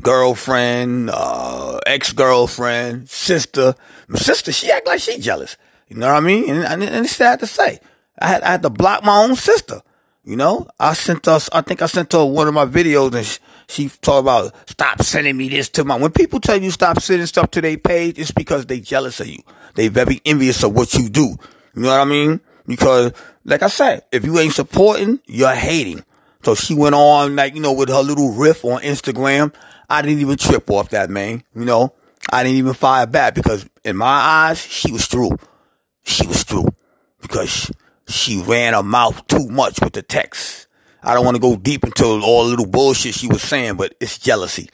[0.00, 3.74] girlfriend, uh, ex-girlfriend, sister.
[4.08, 5.58] My sister, she act like she jealous.
[5.88, 6.48] You know what I mean?
[6.48, 7.80] And, and, and it's sad to say.
[8.18, 9.82] I had, I had to block my own sister.
[10.24, 13.26] You know, I sent us, I think I sent her one of my videos and
[13.26, 16.98] she, she talked about stop sending me this to my, when people tell you stop
[16.98, 19.42] sending stuff to their page, it's because they jealous of you.
[19.74, 21.36] They very envious of what you do.
[21.74, 22.40] You know what I mean?
[22.66, 23.12] Because,
[23.44, 26.04] like I said, if you ain't supporting, you're hating.
[26.42, 29.54] So she went on, like, you know, with her little riff on Instagram.
[29.88, 31.42] I didn't even trip off that, man.
[31.54, 31.94] You know,
[32.32, 35.38] I didn't even fire back because in my eyes, she was through.
[36.04, 36.66] She was through
[37.20, 37.70] because
[38.06, 40.66] she, ran her mouth too much with the text.
[41.02, 43.94] I don't want to go deep into all the little bullshit she was saying, but
[44.00, 44.68] it's jealousy.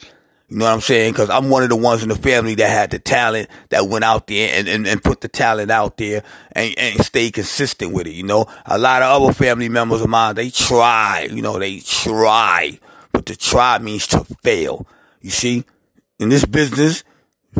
[0.51, 1.13] You know what I'm saying?
[1.13, 4.03] Cause I'm one of the ones in the family that had the talent that went
[4.03, 8.05] out there and, and, and put the talent out there and, and stay consistent with
[8.05, 8.11] it.
[8.11, 11.79] You know, a lot of other family members of mine, they try, you know, they
[11.79, 12.77] try,
[13.13, 14.85] but to try means to fail.
[15.21, 15.63] You see,
[16.19, 17.05] in this business,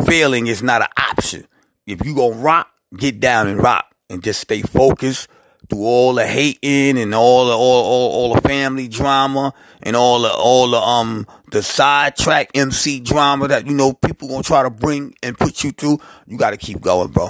[0.06, 1.48] failing is not an option.
[1.88, 5.30] If you gonna rock, get down and rock and just stay focused
[5.72, 10.22] through all the hating and all the all, all, all the family drama and all
[10.22, 14.70] the all the um the sidetrack MC drama that you know people gonna try to
[14.70, 17.30] bring and put you through, you gotta keep going, bro.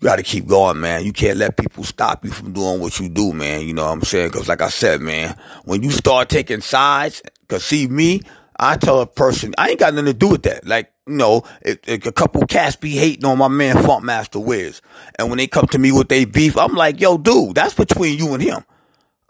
[0.00, 1.04] You gotta keep going, man.
[1.04, 3.62] You can't let people stop you from doing what you do, man.
[3.62, 4.30] You know what I'm saying?
[4.30, 8.20] Cause like I said, man, when you start taking sides, cause see me,
[8.58, 10.66] I tell a person, I ain't got nothing to do with that.
[10.66, 14.38] Like, you know, it, it, a couple cats be hating on my man Funk Master
[14.38, 14.80] Wiz.
[15.18, 18.18] And when they come to me with their beef, I'm like, yo, dude, that's between
[18.18, 18.64] you and him.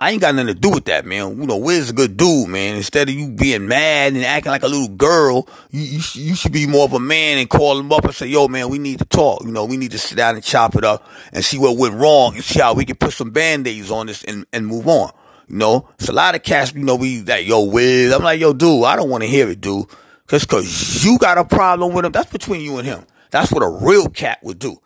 [0.00, 1.40] I ain't got nothing to do with that, man.
[1.40, 2.76] You know, Wiz is a good dude, man.
[2.76, 6.52] Instead of you being mad and acting like a little girl, you, you, you should
[6.52, 9.00] be more of a man and call him up and say, yo, man, we need
[9.00, 9.42] to talk.
[9.42, 11.96] You know, we need to sit down and chop it up and see what went
[11.96, 15.10] wrong and see how we can put some band-aids on this and, and move on.
[15.48, 18.12] You know, it's a lot of cats, you know, we that, yo, Wiz.
[18.12, 19.86] I'm like, yo, dude, I don't want to hear it, dude.
[20.28, 23.04] Just cause you got a problem with him, that's between you and him.
[23.30, 24.80] That's what a real cat would do.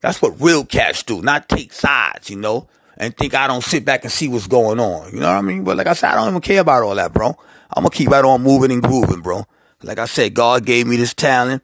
[0.00, 3.84] That's what real cats do, not take sides, you know, and think I don't sit
[3.84, 5.12] back and see what's going on.
[5.12, 5.64] You know what I mean?
[5.64, 7.36] But like I said, I don't even care about all that, bro.
[7.74, 9.46] I'm gonna keep right on moving and grooving, bro.
[9.82, 11.62] Like I said, God gave me this talent,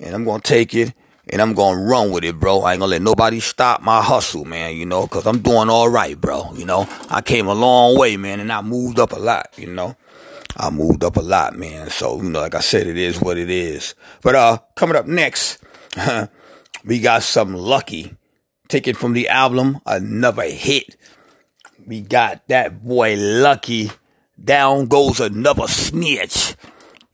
[0.00, 0.92] and I'm gonna take it
[1.28, 2.60] and I'm gonna run with it, bro.
[2.62, 5.88] I ain't gonna let nobody stop my hustle, man, you know, cause I'm doing all
[5.88, 6.52] right, bro.
[6.54, 9.66] You know, I came a long way, man, and I moved up a lot, you
[9.66, 9.96] know.
[10.56, 11.90] I moved up a lot, man.
[11.90, 13.94] So, you know, like I said, it is what it is.
[14.22, 15.58] But uh coming up next,
[16.84, 18.16] we got some lucky.
[18.68, 20.96] Taken from the album, another hit.
[21.86, 23.92] We got that boy Lucky.
[24.42, 26.56] Down goes another snitch.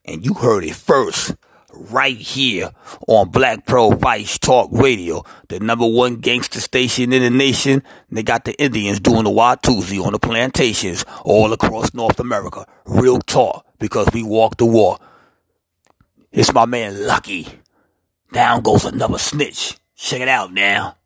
[0.04, 1.36] And you heard it first
[1.74, 2.70] right here
[3.08, 7.82] on Black Pro Vice Talk Radio, the number one gangster station in the nation.
[8.10, 12.66] They got the Indians doing the Watusi on the plantations all across North America.
[12.84, 14.98] Real talk, because we walk the war.
[16.30, 17.48] It's my man Lucky.
[18.32, 19.76] Down goes another snitch.
[19.94, 20.96] Check it out now.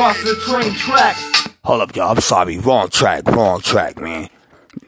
[0.00, 1.48] We cross the train tracks.
[1.62, 2.12] Hold up, y'all.
[2.12, 2.56] I'm sorry.
[2.56, 3.26] Wrong track.
[3.26, 4.30] Wrong track, man.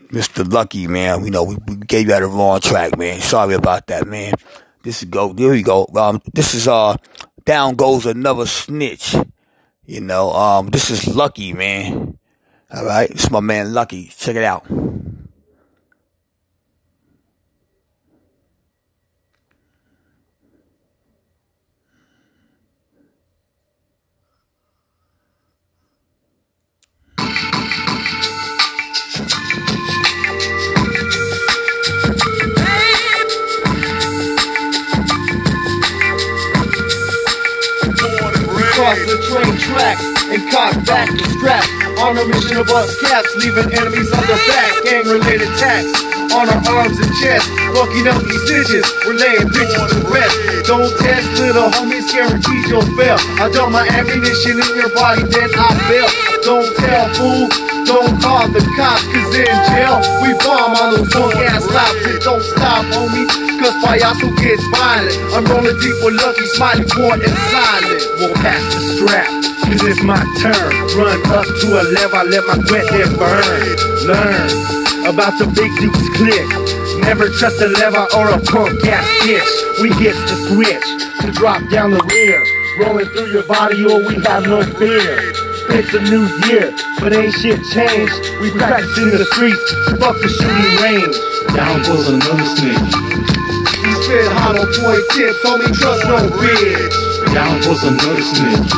[0.08, 0.50] Mr.
[0.50, 1.20] Lucky, man.
[1.20, 3.20] We know we, we gave you that wrong track, man.
[3.20, 4.32] Sorry about that, man.
[4.84, 5.34] This is go.
[5.34, 5.86] There we go.
[5.94, 6.96] Um, this is uh,
[7.44, 9.14] down goes another snitch.
[9.84, 12.16] You know, um, this is Lucky, man.
[12.72, 14.10] All right, it's my man Lucky.
[14.16, 14.64] Check it out.
[38.92, 41.64] We cross the train tracks and cock back the strap.
[42.04, 44.68] On a mission to bust caps, leaving enemies on their back.
[44.84, 45.88] Gang related attacks
[46.28, 47.48] on our arms and chest.
[47.72, 50.36] Fucking up these stitches, we're laying bitches to rest.
[50.68, 53.16] Don't test, little homies, guaranteed you'll fail.
[53.40, 56.08] I dump my ammunition in your body, then I fail.
[56.44, 57.71] Don't tell, fool.
[57.86, 62.06] Don't call the cops, cause in jail we bomb on those punk ass laps.
[62.06, 63.26] It don't stop, homie,
[63.58, 65.18] cause payaso gets violent.
[65.34, 68.02] I'm rolling deep with lucky, smiley, poor and silent.
[68.20, 69.30] Won't pass the strap,
[69.66, 70.70] cause it's my turn.
[70.96, 73.66] Run up to a level, I let my wet there burn.
[74.06, 76.46] Learn about the big dude's click.
[77.02, 79.82] Never trust a lever or a punk ass bitch.
[79.82, 80.86] We hit the switch
[81.20, 82.42] to drop down the rear.
[82.78, 85.51] Rolling through your body or we have no fear.
[85.72, 86.68] It's a new year,
[87.00, 88.12] but ain't shit changed.
[88.44, 89.64] We practice in the streets,
[89.96, 91.16] fuck the shooting range.
[91.56, 92.92] Down goes another snitch.
[93.80, 96.92] We spit hollow point tips, homie, trust no bitch.
[97.32, 98.68] Down goes another snitch.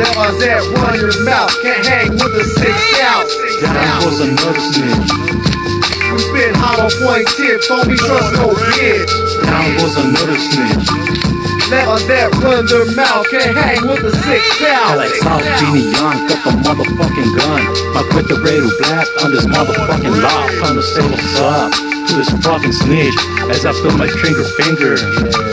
[0.00, 3.32] That was that run your mouth, can't hang with a six ounce.
[3.60, 5.12] Down goes another snitch.
[5.12, 9.12] We spit hollow point tips, homie, trust no bitch.
[9.44, 11.41] Down goes another snitch.
[11.72, 14.92] That that run their mouth, can't hang with a six ounce.
[14.92, 17.64] Alex South, Genie Young, got the motherfucking gun.
[17.96, 20.52] My quick the to blast on this motherfucking lock.
[20.60, 23.16] Trying to say what's up to this fucking snitch.
[23.48, 25.00] As I feel my trigger finger,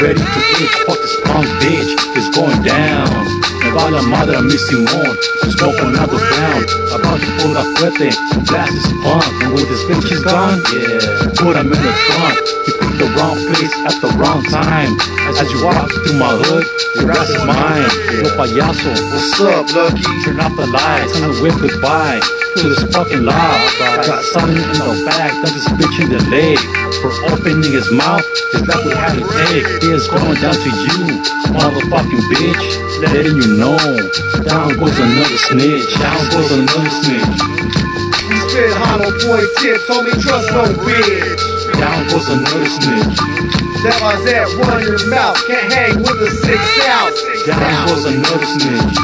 [0.03, 0.67] ready to hit.
[0.83, 1.87] Fuck this punk bitch,
[2.19, 3.07] it's going down.
[3.63, 6.67] Me va la madre a mi Simon, to smoke another round.
[6.99, 8.11] About to pull la fuerte,
[8.43, 9.23] blast this punk.
[9.39, 12.59] And with this bitch is gone, yeah, put him in the trunk.
[12.99, 14.91] The wrong place at the wrong time.
[15.39, 16.67] As you walk through my hood,
[16.99, 17.87] your ass is mine.
[18.11, 20.03] Yo payaso, What's up, Lucky?
[20.27, 22.19] Turn off the lights and wave goodbye
[22.59, 23.55] to this fucking law.
[24.03, 26.59] Got something in the back, that this bitch in the leg.
[26.99, 29.63] For opening his mouth, is that we had to take.
[29.79, 31.23] It's going down to you,
[31.55, 32.67] motherfucking bitch.
[32.99, 33.79] Letting you know,
[34.43, 35.87] down goes another snitch.
[36.03, 37.39] Down goes another snitch.
[38.27, 41.58] We spit hollow point tips, homie, trust no bitch.
[41.77, 43.17] Down goes another snitch.
[43.85, 47.19] That was that run your mouth, can't hang with a six ounce.
[47.45, 48.95] Down goes another snitch.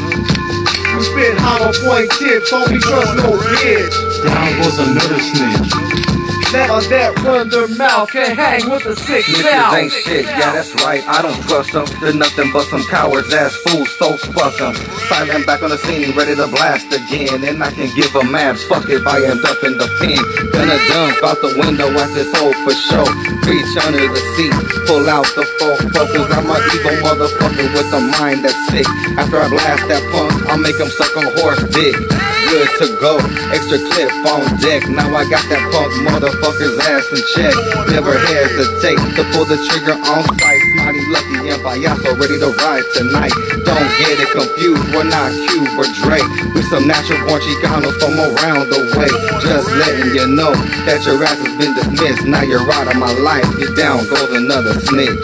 [0.96, 3.96] We spit hollow point tips, homie, trust no bitch.
[4.24, 6.25] Down goes another snitch.
[6.54, 10.70] That that run their mouth, can't hang with a six Niggas ain't shit, yeah, that's
[10.86, 11.02] right.
[11.08, 11.86] I don't trust them.
[11.98, 14.74] They're nothing but some cowards ass fools, so fuck them.
[15.10, 17.42] Silent back on the scene, ready to blast again.
[17.42, 20.22] And I can give a mad fuck if I end up in the pen.
[20.54, 23.10] Gonna jump out the window at this hole for sure.
[23.42, 24.54] Reach under the seat,
[24.86, 26.30] pull out the full focus.
[26.30, 28.86] I'm a evil motherfucker with a mind that's sick.
[29.18, 32.35] After I blast that punk, I'll make him suck on horse dick.
[32.48, 33.18] Good to go.
[33.50, 34.86] Extra clip on deck.
[34.88, 37.54] Now I got that punk motherfucker's ass in check.
[37.90, 40.62] Never hesitate to pull the trigger on sight.
[40.74, 43.34] Smarty, lucky, and payaso ready to ride tonight.
[43.66, 44.84] Don't get it confused.
[44.94, 46.26] We're not Cube or Drake.
[46.54, 49.10] We some natural born Chicanos from around the way.
[49.42, 50.54] Just letting you know
[50.86, 52.26] that your ass has been dismissed.
[52.26, 53.46] Now you're out of my life.
[53.58, 55.22] Get down goes another snitch.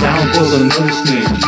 [0.00, 1.40] Down goes another snitch.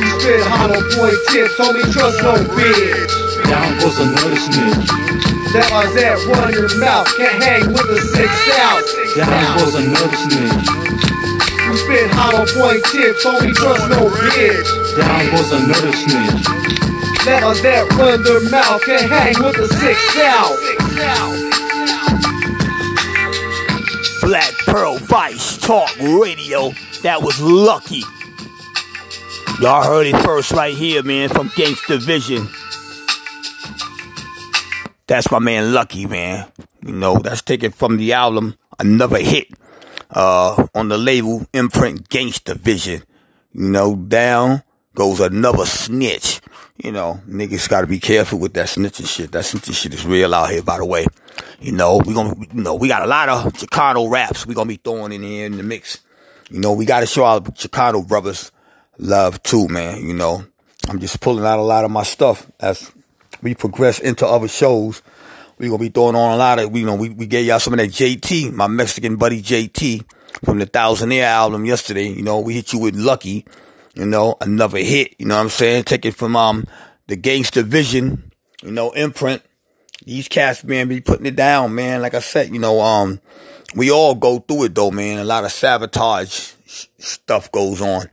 [0.00, 3.29] We spit hollow point tips, homie, trust no bitch.
[3.46, 4.88] Down goes another snitch.
[5.52, 8.30] That was that run your mouth, can't hang with the six
[8.60, 8.84] out.
[9.16, 10.66] Down goes another snitch.
[11.70, 14.70] We spit hollow point tips, homie, trust no bitch.
[14.98, 16.44] Down goes another snitch.
[17.26, 20.56] That was that run their mouth, can't hang with the six out.
[24.22, 26.72] Black Pearl Vice Talk Radio.
[27.02, 28.04] That was lucky.
[29.60, 32.48] Y'all heard it first right here, man, from Gangsta Vision.
[35.10, 36.46] That's my man Lucky, man.
[36.86, 39.48] You know, that's taken from the album Another Hit
[40.08, 43.02] uh, on the label Imprint Gangsta Vision.
[43.52, 44.62] You know, down
[44.94, 46.40] goes another snitch.
[46.76, 49.32] You know, niggas gotta be careful with that snitching shit.
[49.32, 51.06] That snitching shit is real out here, by the way.
[51.58, 54.68] You know, we gonna, you know, we got a lot of Chicano raps we gonna
[54.68, 56.02] be throwing in here in the mix.
[56.50, 58.52] You know, we gotta show our Chicano brothers
[58.96, 60.06] love too, man.
[60.06, 60.44] You know,
[60.88, 62.92] I'm just pulling out a lot of my stuff as
[63.42, 65.02] we progress into other shows.
[65.58, 67.74] We gonna be throwing on a lot of, you know, we, we gave y'all some
[67.74, 70.04] of that JT, my Mexican buddy JT
[70.44, 72.08] from the Thousandaire album yesterday.
[72.08, 73.46] You know, we hit you with Lucky,
[73.94, 75.14] you know, another hit.
[75.18, 75.84] You know what I'm saying?
[75.84, 76.66] Take it from um
[77.08, 78.32] the Gangsta Vision,
[78.62, 79.42] you know, imprint.
[80.06, 82.00] These cats, man, be putting it down, man.
[82.00, 83.20] Like I said, you know, um,
[83.76, 85.18] we all go through it though, man.
[85.18, 86.54] A lot of sabotage
[86.98, 88.08] stuff goes on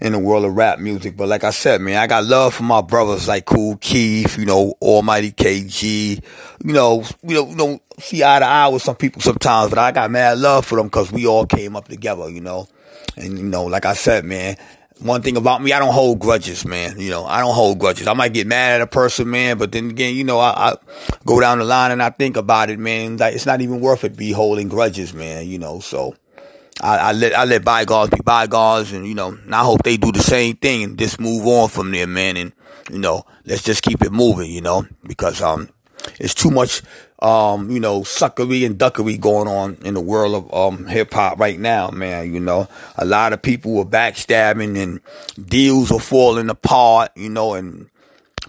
[0.00, 1.16] in the world of rap music.
[1.16, 4.44] But like I said, man, I got love for my brothers like Kool Keith, you
[4.44, 6.22] know, Almighty KG,
[6.64, 9.78] you know, we don't, we don't see eye to eye with some people sometimes, but
[9.78, 12.68] I got mad love for them because we all came up together, you know.
[13.16, 14.56] And, you know, like I said, man,
[15.00, 16.98] one thing about me, I don't hold grudges, man.
[16.98, 18.06] You know, I don't hold grudges.
[18.06, 20.76] I might get mad at a person, man, but then again, you know, I, I
[21.24, 23.16] go down the line and I think about it, man.
[23.16, 26.14] Like, it's not even worth it be holding grudges, man, you know, so.
[26.82, 29.96] I, I, let I let bygones be bygones, and you know, and I hope they
[29.96, 32.36] do the same thing and just move on from there, man.
[32.36, 32.52] And
[32.90, 35.68] you know, let's just keep it moving, you know, because um,
[36.18, 36.82] it's too much
[37.22, 41.38] um, you know, suckery and duckery going on in the world of um hip hop
[41.38, 42.34] right now, man.
[42.34, 45.00] You know, a lot of people are backstabbing and
[45.48, 47.88] deals are falling apart, you know, and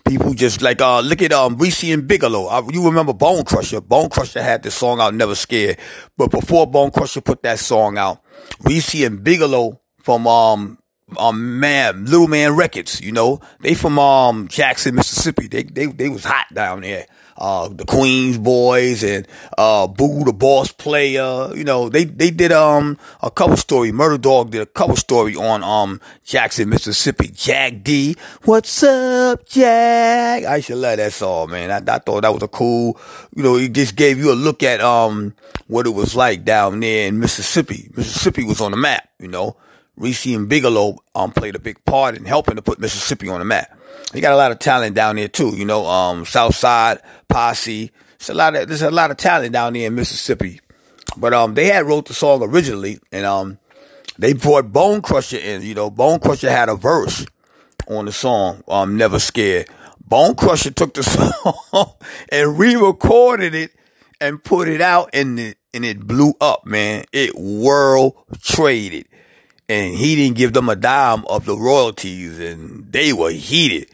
[0.05, 2.71] people just like uh look at um Reese and Bigalow.
[2.71, 3.81] You remember Bone Crusher?
[3.81, 5.77] Bone Crusher had this song out, Never Scared.
[6.17, 8.21] But before Bone Crusher put that song out,
[8.61, 10.77] Reese and Bigalow from um
[11.17, 15.47] um man Little Man Records, you know, they from um Jackson, Mississippi.
[15.47, 17.07] They they they was hot down there.
[17.35, 19.27] Uh, the Queens Boys and
[19.57, 23.91] uh, Boo the Boss Player, you know, they they did um a cover story.
[23.91, 27.29] Murder Dog did a cover story on um Jackson, Mississippi.
[27.29, 30.43] Jack D, what's up, Jack?
[30.43, 31.71] I should love that song, man.
[31.71, 32.99] I, I thought that was a cool,
[33.35, 35.33] you know, it just gave you a look at um
[35.67, 37.89] what it was like down there in Mississippi.
[37.95, 39.57] Mississippi was on the map, you know.
[39.95, 43.45] Reese and Bigalow um played a big part in helping to put Mississippi on the
[43.45, 43.75] map.
[44.13, 45.87] They got a lot of talent down there too, you know.
[45.87, 47.91] Um, Southside Posse.
[48.15, 50.61] It's a lot of there's a lot of talent down there in Mississippi.
[51.17, 53.57] But um, they had wrote the song originally, and um,
[54.19, 55.63] they brought Bone Crusher in.
[55.63, 57.25] You know, Bone Crusher had a verse
[57.87, 58.63] on the song.
[58.67, 59.67] Um, Never Scared.
[59.99, 61.03] Bone Crusher took the
[61.71, 61.93] song
[62.29, 63.71] and re-recorded it
[64.21, 67.05] and put it out, and it and it blew up, man.
[67.11, 69.07] It world traded
[69.69, 73.89] and he didn't give them a dime of the royalties and they were heated.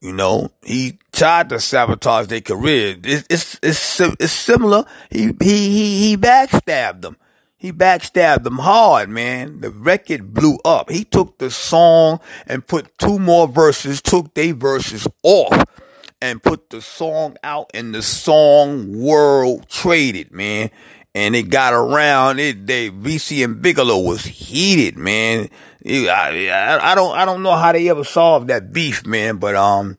[0.00, 2.96] You know, he tried to sabotage their career.
[3.04, 4.84] It's, it's, it's, it's similar.
[5.10, 7.16] He, he, he, he backstabbed them.
[7.58, 9.60] He backstabbed them hard, man.
[9.60, 10.90] The record blew up.
[10.90, 15.64] He took the song and put two more verses, took their verses off
[16.22, 20.70] and put the song out and the song world traded, man
[21.14, 22.66] and it got around it.
[22.66, 25.48] They Reese and Bigalow was heated, man.
[25.86, 29.98] I, I don't I don't know how they ever solved that beef, man, but um.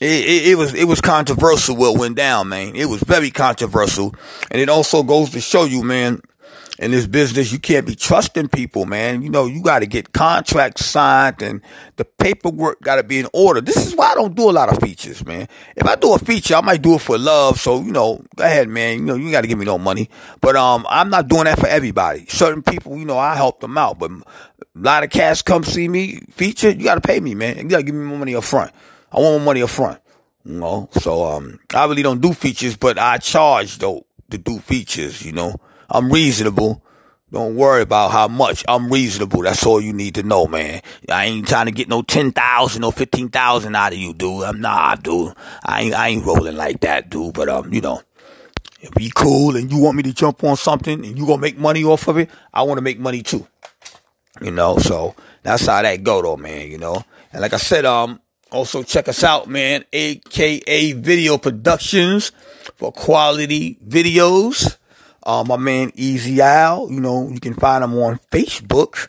[0.00, 2.74] It, it, it, was it was controversial what went down, man.
[2.74, 4.12] It was very controversial,
[4.50, 6.20] and it also goes to show you, man,
[6.78, 9.22] in this business, you can't be trusting people, man.
[9.22, 11.60] You know, you got to get contracts signed and
[11.96, 13.60] the paperwork got to be in order.
[13.60, 15.48] This is why I don't do a lot of features, man.
[15.76, 17.60] If I do a feature, I might do it for love.
[17.60, 18.98] So, you know, go ahead, man.
[18.98, 20.08] You know, you got to give me no money.
[20.40, 22.26] But, um, I'm not doing that for everybody.
[22.26, 23.98] Certain people, you know, I help them out.
[23.98, 24.10] But
[24.78, 26.70] lot of cats come see me feature.
[26.70, 27.56] You got to pay me, man.
[27.58, 28.72] You got to give me more money up front.
[29.10, 30.00] I want more money up front.
[30.44, 34.58] You know, so um, I really don't do features, but I charge though to do
[34.58, 35.24] features.
[35.24, 35.54] You know,
[35.88, 36.82] I'm reasonable.
[37.30, 38.64] Don't worry about how much.
[38.68, 39.42] I'm reasonable.
[39.42, 40.82] That's all you need to know, man.
[41.08, 44.42] I ain't trying to get no ten thousand or fifteen thousand out of you, dude.
[44.42, 45.32] I'm not, dude.
[45.64, 47.34] I ain't, I ain't rolling like that, dude.
[47.34, 48.02] But um, you know,
[48.80, 51.56] if you cool and you want me to jump on something and you gonna make
[51.56, 53.46] money off of it, I want to make money too.
[54.40, 56.70] You know, so that's how that go, though, man.
[56.70, 57.02] You know,
[57.32, 58.20] and like I said, um,
[58.50, 59.84] also check us out, man.
[59.92, 62.32] AKA Video Productions
[62.76, 64.76] for quality videos.
[65.24, 69.08] Uh, my man Easy Al, you know, you can find him on Facebook,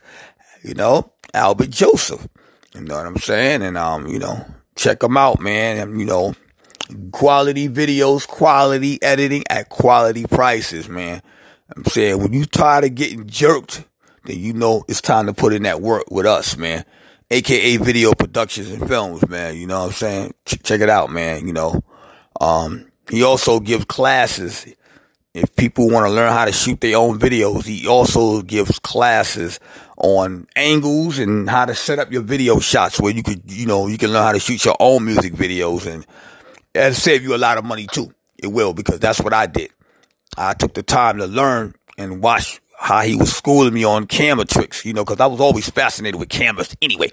[0.61, 2.27] you know, Albert Joseph.
[2.75, 3.63] You know what I'm saying?
[3.63, 4.45] And, um, you know,
[4.75, 5.77] check him out, man.
[5.77, 6.35] And, you know,
[7.11, 11.21] quality videos, quality editing at quality prices, man.
[11.75, 13.83] I'm saying when you tired of getting jerked,
[14.25, 16.85] then you know it's time to put in that work with us, man.
[17.31, 19.57] AKA Video Productions and Films, man.
[19.57, 20.33] You know what I'm saying?
[20.45, 21.47] Ch- check it out, man.
[21.47, 21.83] You know,
[22.39, 24.65] um, he also gives classes
[25.33, 29.59] if people want to learn how to shoot their own videos, he also gives classes
[29.97, 33.87] on angles and how to set up your video shots where you could, you know,
[33.87, 36.05] you can learn how to shoot your own music videos and
[36.73, 38.13] it'll save you a lot of money too.
[38.37, 39.71] It will because that's what I did.
[40.37, 44.45] I took the time to learn and watch how he was schooling me on camera
[44.45, 47.09] tricks, you know, because I was always fascinated with cameras anyway.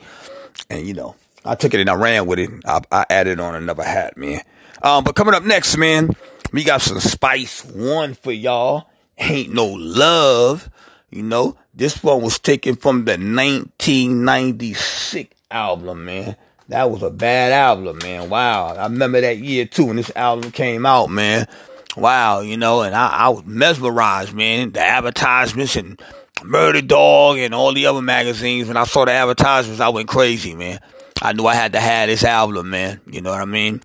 [0.68, 2.50] And, you know, I took it and I ran with it.
[2.66, 4.42] I, I added on another hat, man.
[4.82, 6.10] Um, but coming up next, man,
[6.52, 8.88] we got some Spice One for y'all.
[9.18, 10.70] Ain't no love.
[11.10, 16.36] You know, this one was taken from the 1996 album, man.
[16.68, 18.30] That was a bad album, man.
[18.30, 18.76] Wow.
[18.76, 21.48] I remember that year too when this album came out, man.
[21.96, 24.70] Wow, you know, and I, I was mesmerized, man.
[24.72, 26.00] The advertisements and
[26.44, 28.68] Murder Dog and all the other magazines.
[28.68, 30.78] When I saw the advertisements, I went crazy, man.
[31.22, 33.00] I knew I had to have this album, man.
[33.06, 33.82] You know what I mean?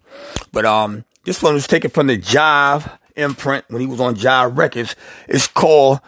[0.51, 4.57] But um, this one was taken from the Jive imprint when he was on Jive
[4.57, 4.95] Records.
[5.27, 5.99] It's called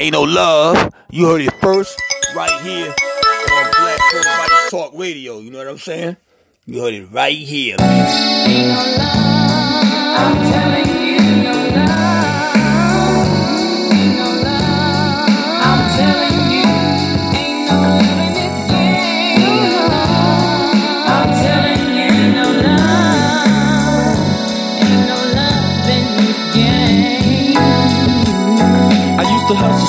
[0.00, 0.92] Ain't No Love.
[1.10, 1.98] You heard it first
[2.36, 5.38] right here on Black Everybody Talk Radio.
[5.38, 6.16] You know what I'm saying?
[6.66, 9.04] You heard it right here, man.
[29.54, 29.83] Ain't no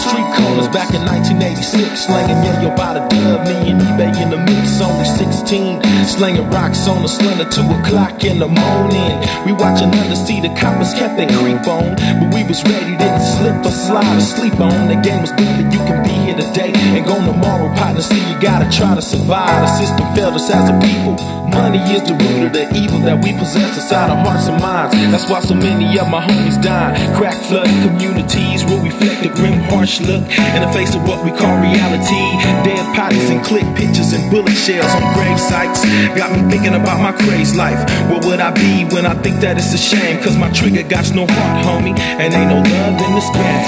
[0.56, 2.08] corners back in 1986.
[2.08, 4.80] Slanging yayo by the dub, me and eBay in the mix.
[4.82, 9.16] Only 16, slanging rocks on the slender, 2 o'clock in the morning.
[9.45, 11.95] We watching under see the coppers kept their creep on.
[12.20, 14.88] But we was ready, didn't slip or slide or sleep on.
[14.88, 17.68] The game was good you can be here today and go tomorrow.
[17.76, 19.62] Partner, see you gotta try to survive.
[19.68, 21.16] The system failed us as a people.
[21.56, 24.91] Money is the root of the evil that we possess inside our hearts and minds.
[25.12, 26.91] That's why so many of my homies die.
[27.16, 31.32] Crack flood communities will reflect the grim, harsh look in the face of what we
[31.32, 32.26] call reality.
[32.68, 35.86] Dead bodies and click pictures and bullet shells on grave sites.
[36.18, 37.80] Got me thinking about my crazy life.
[38.10, 40.22] What would I be when I think that it's a shame?
[40.24, 41.98] Cause my trigger got no heart, homie.
[41.98, 43.66] And ain't no love in this game.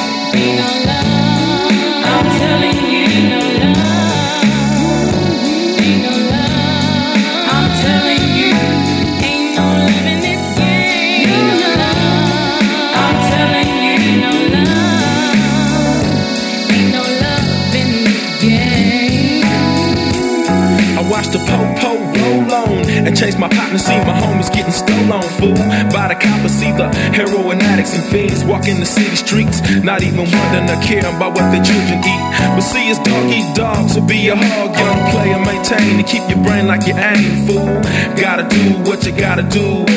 [0.85, 1.17] Love,
[2.13, 3.86] I'm telling you, no love.
[23.07, 25.55] And chase my partner, see my homies getting stolen, fool.
[25.95, 30.27] By the coppers, see the heroin addicts and fiends walking the city streets, not even
[30.27, 32.23] wondering or caring about what their children eat.
[32.35, 36.27] But see, it's dog eat dog, so be a hog, young player, maintain and keep
[36.27, 37.79] your brain like you aim, fool.
[38.19, 39.87] Gotta do what you gotta do,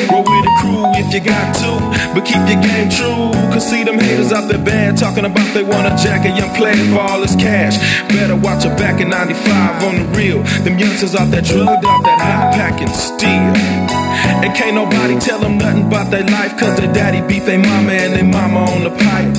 [0.59, 1.71] crew if you got to,
[2.13, 3.31] but keep your game true.
[3.53, 6.75] Cause see them haters out there bad, talking about they wanna jack a young player
[6.91, 7.77] for all his cash.
[8.09, 10.41] Better watch your back in 95 on the real.
[10.63, 14.01] Them youngsters out there drugged off that high packing steal.
[14.43, 17.93] And can't nobody tell them nothing about their life, cause their daddy beat their mama
[17.93, 19.37] and their mama on the pipe.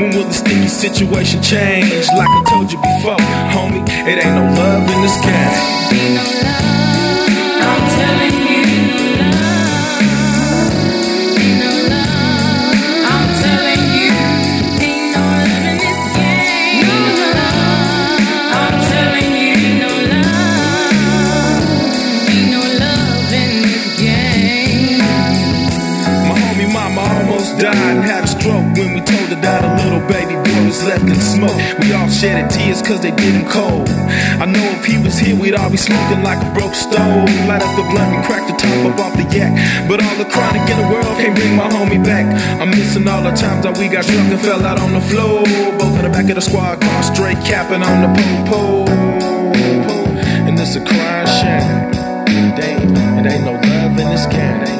[0.00, 2.06] When will the sticky situation change?
[2.08, 3.16] Like I told you before,
[3.54, 6.79] homie, it ain't no love in this game.
[32.20, 33.88] Shedded tears cause they did him cold.
[33.88, 37.24] I know if he was here, we'd all be smoking like a broke stove.
[37.48, 39.48] Light up the blunt and crack the top up off the yak.
[39.88, 42.28] But all the chronic in the world can't bring my homie back.
[42.60, 45.44] I'm missing all the times that we got drunk and fell out on the floor.
[45.80, 48.10] Both in the back of the squad car, straight capping on the
[48.50, 48.86] pole.
[50.44, 51.88] And it's a crying shame.
[52.52, 54.79] It ain't, it ain't no love in this game.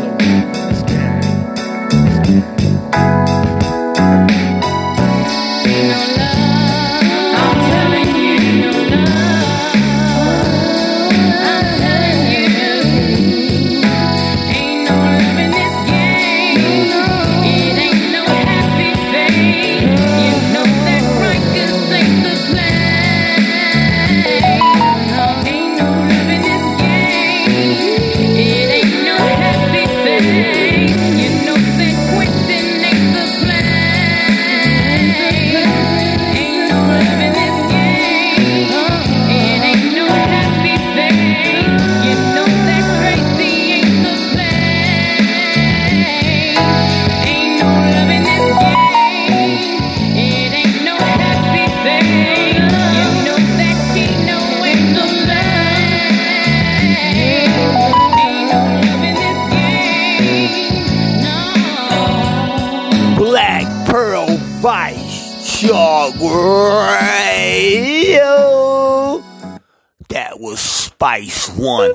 [71.00, 71.94] Spice One,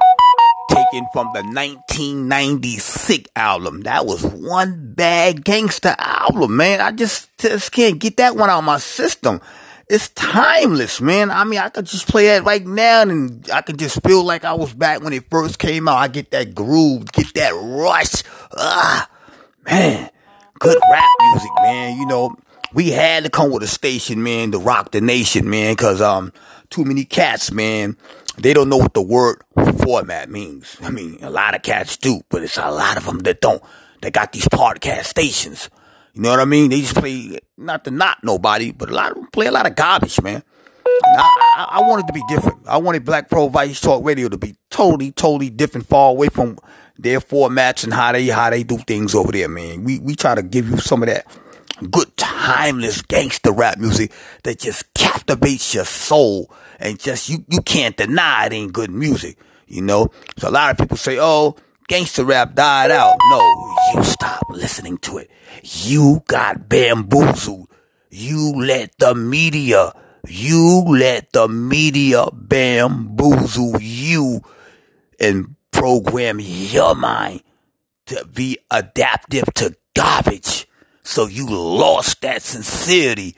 [0.68, 3.82] taken from the 1996 album.
[3.82, 6.82] That was one bad gangster album, man.
[6.82, 9.42] I just, just can't get that one out of my system.
[9.88, 11.30] It's timeless, man.
[11.30, 14.44] I mean, I could just play that right now and I could just feel like
[14.44, 15.98] I was back when it first came out.
[15.98, 18.24] I get that groove, get that rush.
[18.58, 19.08] Ah,
[19.68, 20.10] man
[20.60, 21.98] good rap music, man.
[21.98, 22.36] You know,
[22.74, 26.34] we had to come with a station, man, to rock the nation, man, cause, um,
[26.70, 27.96] too many cats, man,
[28.38, 29.42] they don't know what the word
[29.84, 30.78] format means.
[30.82, 33.64] I mean, a lot of cats do, but it's a lot of them that don't.
[34.02, 35.70] They got these podcast stations.
[36.14, 36.70] You know what I mean?
[36.70, 39.68] They just play, not to knock nobody, but a lot of them play a lot
[39.68, 40.44] of garbage, man.
[40.86, 41.22] I,
[41.58, 42.68] I, I wanted to be different.
[42.68, 46.58] I wanted Black Pro Vice Talk Radio to be totally, totally different, far away from
[46.98, 49.84] their formats and how they how they do things over there, man.
[49.84, 51.26] We we try to give you some of that
[51.92, 54.12] good timeless gangster rap music
[54.44, 59.38] that just captivates your soul and just you you can't deny it ain't good music.
[59.68, 60.10] You know?
[60.38, 61.56] So a lot of people say, Oh,
[61.88, 63.16] gangster rap died out.
[63.30, 63.40] No,
[63.94, 65.32] you stop listening to it.
[65.64, 67.70] You got bamboozled.
[68.10, 69.92] You let the media
[70.28, 74.42] you let the media bamboozle you
[75.20, 77.42] and program your mind
[78.08, 80.68] to be adaptive to garbage.
[81.06, 83.36] So you lost that sincerity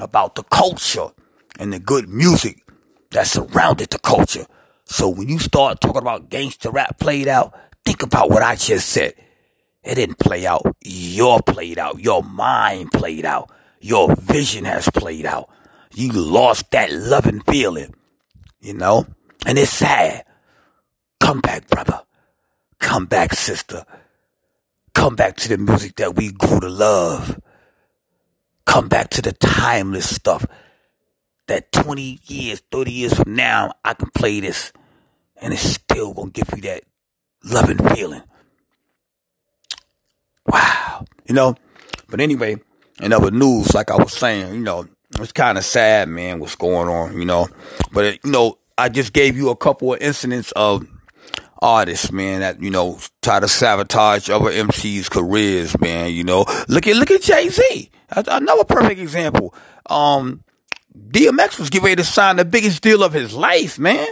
[0.00, 1.10] about the culture
[1.56, 2.68] and the good music
[3.12, 4.46] that surrounded the culture.
[4.84, 8.88] So when you start talking about gangster rap played out, think about what I just
[8.88, 9.14] said.
[9.84, 10.62] It didn't play out.
[10.84, 12.00] Your played out.
[12.00, 13.48] Your mind played out.
[13.80, 15.48] Your vision has played out.
[15.94, 17.94] You lost that loving feeling,
[18.60, 19.06] you know?
[19.46, 20.24] And it's sad.
[21.20, 22.02] Come back, brother.
[22.80, 23.84] Come back, sister.
[24.94, 27.40] Come back to the music that we grew to love.
[28.66, 30.46] Come back to the timeless stuff
[31.48, 34.72] that 20 years, 30 years from now, I can play this
[35.40, 36.84] and it's still gonna give you that
[37.44, 38.22] loving feeling.
[40.46, 41.04] Wow.
[41.26, 41.56] You know?
[42.08, 42.56] But anyway,
[43.00, 46.56] in other news, like I was saying, you know, it's kind of sad, man, what's
[46.56, 47.48] going on, you know?
[47.92, 50.86] But, you know, I just gave you a couple of incidents of
[51.60, 56.44] artists, man, that, you know, try to sabotage other MCs' careers, man, you know.
[56.68, 57.90] Look at, look at Jay-Z.
[58.10, 59.54] Another perfect example.
[59.86, 60.44] Um,
[60.96, 64.08] DMX was getting ready to sign the biggest deal of his life, man.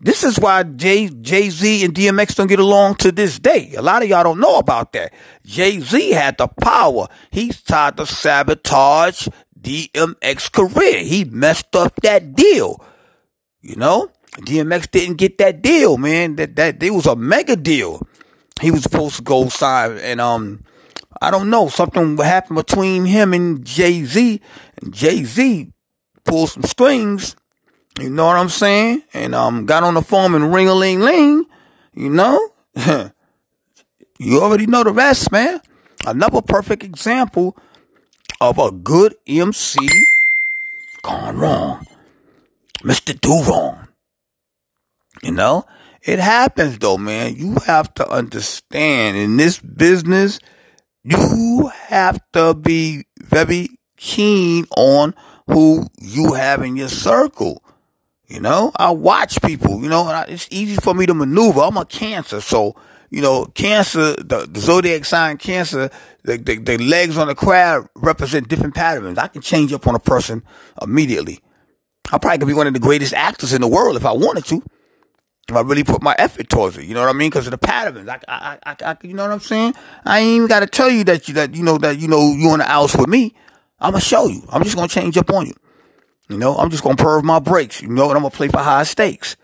[0.00, 3.74] This is why Jay, Jay-Z and DMX don't get along to this day.
[3.76, 5.12] A lot of y'all don't know about that.
[5.44, 7.08] Jay-Z had the power.
[7.32, 9.26] He tried to sabotage
[9.60, 11.00] DMX career.
[11.00, 12.84] He messed up that deal.
[13.60, 14.10] You know?
[14.36, 16.36] DMX didn't get that deal, man.
[16.36, 18.06] That that it was a mega deal.
[18.60, 20.64] He was supposed to go sign and um
[21.20, 24.40] I don't know, something happened between him and Jay-Z.
[24.80, 25.72] And Jay-Z
[26.24, 27.34] pulled some strings,
[27.98, 29.02] you know what I'm saying?
[29.12, 31.46] And um got on the phone and ring a ling ling,
[31.94, 32.50] you know?
[34.18, 35.60] you already know the rest, man.
[36.06, 37.56] Another perfect example
[38.40, 39.88] of a good MC
[41.02, 41.84] gone wrong.
[42.82, 43.18] Mr.
[43.20, 43.77] Do Wrong.
[45.22, 45.64] You know?
[46.02, 47.36] It happens though, man.
[47.36, 50.38] You have to understand in this business,
[51.04, 55.14] you have to be very keen on
[55.46, 57.62] who you have in your circle.
[58.26, 61.60] You know, I watch people, you know, I, it's easy for me to maneuver.
[61.60, 62.42] I'm a cancer.
[62.42, 62.76] So,
[63.08, 65.90] you know, cancer, the, the zodiac sign cancer,
[66.24, 69.16] the, the, the legs on the crab represent different patterns.
[69.16, 70.42] I can change up on a person
[70.82, 71.40] immediately.
[72.12, 74.44] I probably could be one of the greatest actors in the world if I wanted
[74.46, 74.62] to.
[75.48, 77.30] If I really put my effort towards it, you know what I mean?
[77.30, 79.74] Because of the patterns, I, I, I, I, you know what I'm saying?
[80.04, 82.34] I ain't even got to tell you that you that you know that you know
[82.34, 83.34] you on the outs with me.
[83.80, 84.42] I'm gonna show you.
[84.50, 85.54] I'm just gonna change up on you.
[86.28, 87.80] You know, I'm just gonna perv my brakes.
[87.80, 89.36] You know, and I'm gonna play for high stakes.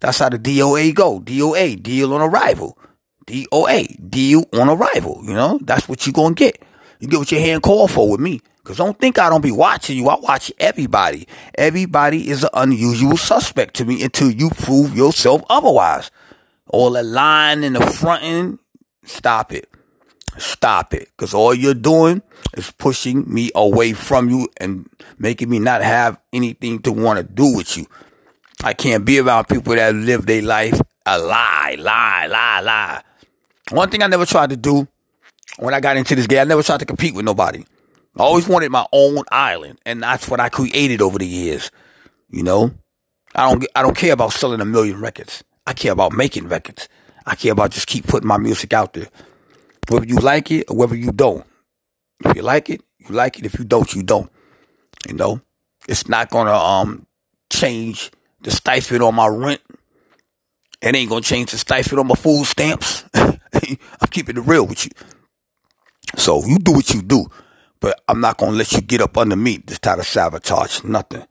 [0.00, 1.20] That's how the DOA go.
[1.20, 2.78] DOA, deal on arrival.
[3.26, 5.22] DOA, deal on arrival.
[5.24, 6.62] You know, that's what you gonna get.
[7.00, 8.40] You get what your hand called for with me.
[8.66, 10.08] Cause don't think I don't be watching you.
[10.08, 11.28] I watch everybody.
[11.54, 16.10] Everybody is an unusual suspect to me until you prove yourself otherwise.
[16.66, 18.58] All the line in the front end,
[19.04, 19.70] stop it.
[20.36, 21.12] Stop it.
[21.16, 22.22] Cause all you're doing
[22.56, 27.22] is pushing me away from you and making me not have anything to want to
[27.22, 27.86] do with you.
[28.64, 33.02] I can't be around people that live their life a lie, lie, lie, lie.
[33.70, 34.88] One thing I never tried to do
[35.58, 37.64] when I got into this game, I never tried to compete with nobody.
[38.16, 41.70] I always wanted my own island, and that's what I created over the years.
[42.30, 42.72] You know,
[43.34, 45.44] I don't I don't care about selling a million records.
[45.66, 46.88] I care about making records.
[47.26, 49.08] I care about just keep putting my music out there,
[49.88, 51.44] whether you like it or whether you don't.
[52.24, 53.44] If you like it, you like it.
[53.44, 54.30] If you don't, you don't.
[55.06, 55.40] You know,
[55.88, 57.06] it's not gonna um
[57.52, 58.10] change
[58.40, 59.60] the stipend on my rent.
[60.80, 63.04] It ain't gonna change the stipend on my food stamps.
[63.14, 64.90] I'm keeping it real with you.
[66.16, 67.26] So you do what you do,
[67.80, 71.24] but I'm not gonna let you get up under me this type of sabotage nothing.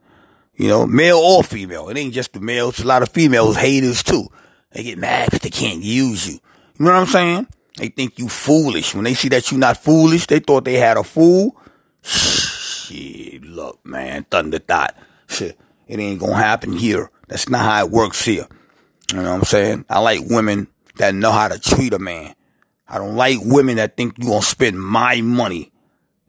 [0.56, 1.89] You know, male or female.
[1.89, 2.80] It ain't just the males.
[2.80, 4.28] A lot of females haters too.
[4.72, 6.39] They get mad because they can't use you.
[6.78, 7.48] You know what I'm saying?
[7.78, 8.96] They think you foolish.
[8.96, 11.58] When they see that you not foolish, they thought they had a fool.
[12.04, 14.96] Shit, look, man, thunder thought.
[15.28, 17.12] Shit, it ain't gonna happen here.
[17.28, 18.48] That's not how it works here.
[19.12, 19.86] You know what I'm saying?
[19.89, 20.68] I like women
[20.98, 22.34] that know how to treat a man.
[22.88, 25.72] I don't like women that think you gonna spend my money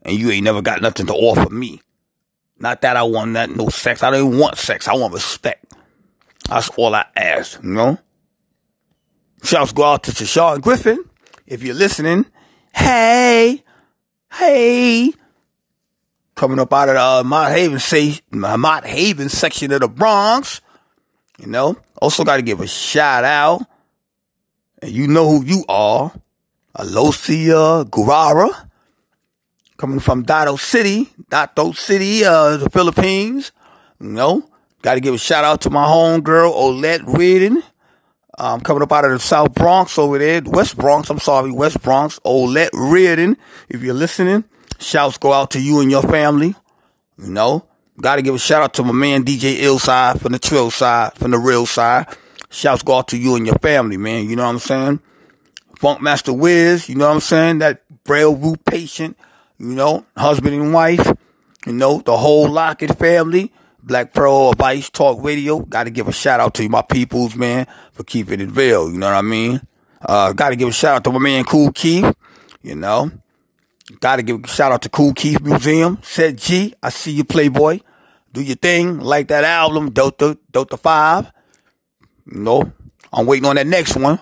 [0.07, 1.81] and you ain't never got nothing to offer me.
[2.57, 4.01] Not that I want that no sex.
[4.01, 4.87] I don't want sex.
[4.87, 5.75] I want respect.
[6.49, 7.99] That's all I ask, you know?
[9.43, 11.03] Shouts go out to Tashawn Griffin.
[11.45, 12.25] If you're listening,
[12.73, 13.63] hey,
[14.33, 15.13] hey.
[16.35, 17.79] Coming up out of the uh, Mott Haven,
[18.31, 20.61] Mott Haven section of the Bronx.
[21.37, 23.61] You know, also got to give a shout out.
[24.81, 26.13] And you know who you are.
[26.75, 28.66] Alosia Guerrara.
[29.77, 33.51] Coming from Dato City, Dato City, uh, the Philippines.
[33.99, 34.49] You know,
[34.81, 37.63] got to give a shout out to my homegirl, Olette Reardon.
[38.39, 41.81] Um, coming up out of the South Bronx over there, West Bronx, I'm sorry, West
[41.81, 43.35] Bronx, Olette Reardon.
[43.67, 44.43] If you're listening,
[44.79, 46.53] shouts go out to you and your family.
[47.17, 47.65] You know,
[47.99, 51.31] gotta give a shout out to my man DJ Illside from the Trill side, from
[51.31, 52.15] the real side.
[52.49, 54.29] Shouts go out to you and your family, man.
[54.29, 54.99] You know what I'm saying?
[55.77, 57.57] Funk Master Wiz, you know what I'm saying?
[57.59, 59.17] That Braille Root patient,
[59.59, 61.11] you know, husband and wife,
[61.65, 63.51] you know, the whole Lockett family.
[63.87, 65.59] Black Pearl Vice Talk Radio.
[65.59, 68.91] Got to give a shout out to my peoples, man, for keeping it real.
[68.91, 69.61] You know what I mean?
[70.01, 72.13] Uh, got to give a shout out to my man Kool Keith.
[72.61, 73.09] You know,
[74.01, 75.99] got to give a shout out to Kool Keith Museum.
[76.03, 77.79] Ced Gee, I see you, Playboy.
[78.33, 81.31] Do your thing, like that album, Delta Delta Five.
[82.29, 82.73] You know,
[83.13, 84.19] I'm waiting on that next one.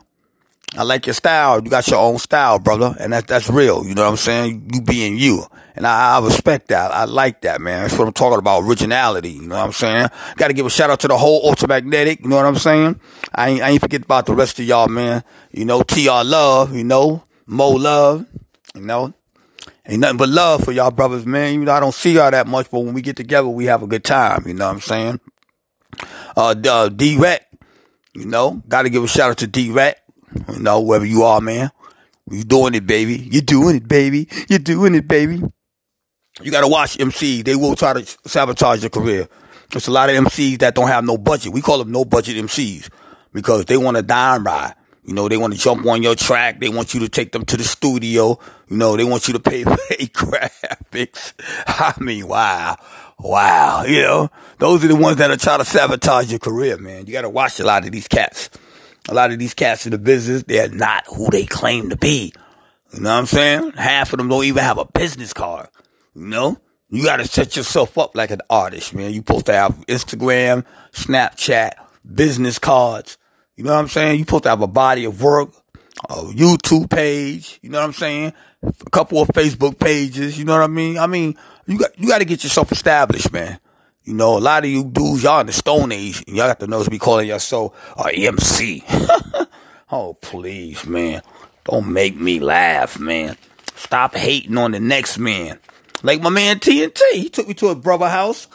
[0.77, 1.63] I like your style.
[1.63, 3.85] You got your own style, brother, and that's that's real.
[3.85, 4.69] You know what I'm saying?
[4.73, 5.45] You being you,
[5.75, 6.91] and I, I respect that.
[6.91, 7.83] I like that, man.
[7.83, 8.63] That's what I'm talking about.
[8.63, 9.31] Originality.
[9.31, 10.09] You know what I'm saying?
[10.35, 12.21] Got to give a shout out to the whole Ultramagnetic.
[12.21, 12.99] You know what I'm saying?
[13.33, 15.23] I ain't, I ain't forget about the rest of y'all, man.
[15.51, 16.75] You know, TR Love.
[16.75, 18.25] You know, Moe Love.
[18.75, 19.13] You know,
[19.85, 21.53] ain't nothing but love for y'all brothers, man.
[21.53, 23.81] You know, I don't see y'all that much, but when we get together, we have
[23.81, 24.43] a good time.
[24.45, 25.19] You know what I'm saying?
[26.35, 27.47] Uh, uh D-Rat.
[28.13, 30.04] You know, got to give a shout out to D-Rat.
[30.53, 31.71] You know, wherever you are, man.
[32.29, 33.17] You doing it, baby.
[33.17, 34.27] You doing it, baby.
[34.49, 35.41] You doing it, baby.
[36.41, 37.45] You gotta watch MCs.
[37.45, 39.29] They will try to sabotage your career.
[39.71, 41.53] There's a lot of MCs that don't have no budget.
[41.53, 42.89] We call them no budget MCs
[43.31, 44.75] because they want to dime ride.
[45.05, 46.59] You know, they want to jump on your track.
[46.59, 48.39] They want you to take them to the studio.
[48.67, 51.33] You know, they want you to pay for graphics.
[51.67, 52.77] I mean, wow.
[53.19, 53.83] Wow.
[53.83, 57.05] You know, those are the ones that are trying to sabotage your career, man.
[57.05, 58.49] You got to watch a lot of these cats.
[59.09, 62.33] A lot of these cats in the business, they're not who they claim to be.
[62.93, 63.71] You know what I'm saying?
[63.73, 65.67] Half of them don't even have a business card.
[66.15, 66.57] You know?
[66.89, 69.11] You gotta set yourself up like an artist, man.
[69.11, 71.73] You supposed to have Instagram, Snapchat,
[72.13, 73.17] business cards.
[73.55, 74.19] You know what I'm saying?
[74.19, 75.49] You supposed to have a body of work,
[76.09, 77.59] a YouTube page.
[77.61, 78.33] You know what I'm saying?
[78.63, 80.37] A couple of Facebook pages.
[80.37, 80.97] You know what I mean?
[80.97, 81.35] I mean,
[81.67, 83.59] You got you got to get yourself established, man.
[84.05, 86.67] You know, a lot of you dudes, y'all in the Stone Age, y'all got the
[86.67, 88.83] nose to be calling yourself a MC.
[89.91, 91.23] oh, please, man.
[91.63, 93.35] Don't make me laugh, man.
[93.73, 95.57] Stop hating on the next man.
[96.03, 98.47] Like my man TNT, he took me to a brother house,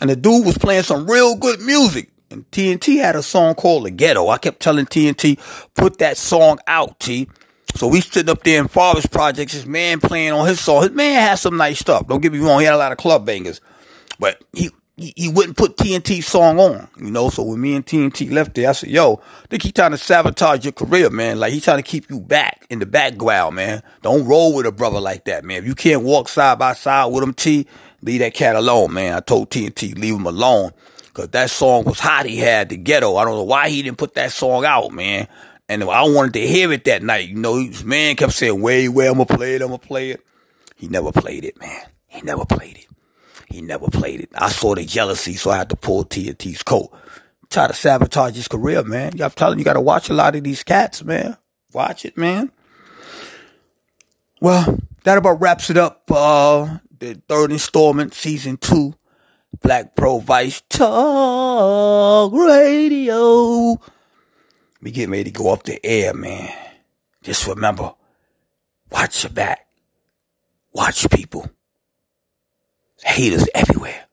[0.00, 2.10] and the dude was playing some real good music.
[2.30, 4.28] And TNT had a song called The Ghetto.
[4.28, 5.38] I kept telling TNT,
[5.74, 7.28] put that song out, T.
[7.76, 10.82] So we stood up there in Father's Projects, his man playing on his song.
[10.82, 12.08] His man had some nice stuff.
[12.08, 13.60] Don't get me wrong, he had a lot of club bangers.
[14.18, 17.28] But he he, wouldn't put TNT's song on, you know.
[17.28, 20.64] So when me and TNT left there, I said, "Yo, think he trying to sabotage
[20.64, 21.38] your career, man.
[21.38, 23.82] Like he trying to keep you back in the background, man.
[24.00, 25.58] Don't roll with a brother like that, man.
[25.58, 27.66] If you can't walk side by side with him, T,
[28.00, 29.14] leave that cat alone, man.
[29.14, 30.70] I told TNT, leave him alone,
[31.12, 32.24] cause that song was hot.
[32.24, 33.16] He had the ghetto.
[33.16, 35.28] I don't know why he didn't put that song out, man.
[35.68, 37.28] And I wanted to hear it that night.
[37.28, 39.62] You know, man kept saying, "Wait, wait, I'm gonna play it.
[39.62, 40.20] I'm gonna play it."
[40.74, 41.82] He never played it, man.
[42.06, 42.86] He never played it.
[43.46, 44.30] He never played it.
[44.34, 46.92] I saw the jealousy, so I had to pull TNT's coat.
[47.48, 49.20] Try to sabotage his career, man.
[49.20, 51.36] I'm telling you, you gotta watch a lot of these cats, man.
[51.72, 52.50] Watch it, man.
[54.40, 56.02] Well, that about wraps it up.
[56.10, 58.94] Uh, the third installment, season two,
[59.62, 63.80] Black Pro Vice Talk Radio.
[64.82, 66.52] We getting ready to go up the air, man.
[67.22, 67.94] Just remember,
[68.90, 69.66] watch your back.
[70.72, 71.50] Watch people
[73.04, 74.06] haters everywhere.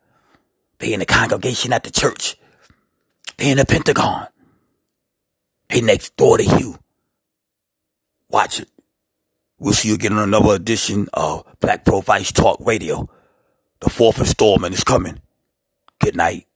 [0.80, 2.36] They in the congregation at the church.
[3.38, 4.28] They in the Pentagon.
[5.70, 6.78] They next door to you.
[8.30, 8.70] Watch it.
[9.60, 13.10] We'll see you again on another edition of Black Pro Vice Talk Radio.
[13.80, 15.22] The fourth installment is coming.
[16.00, 16.48] Good night.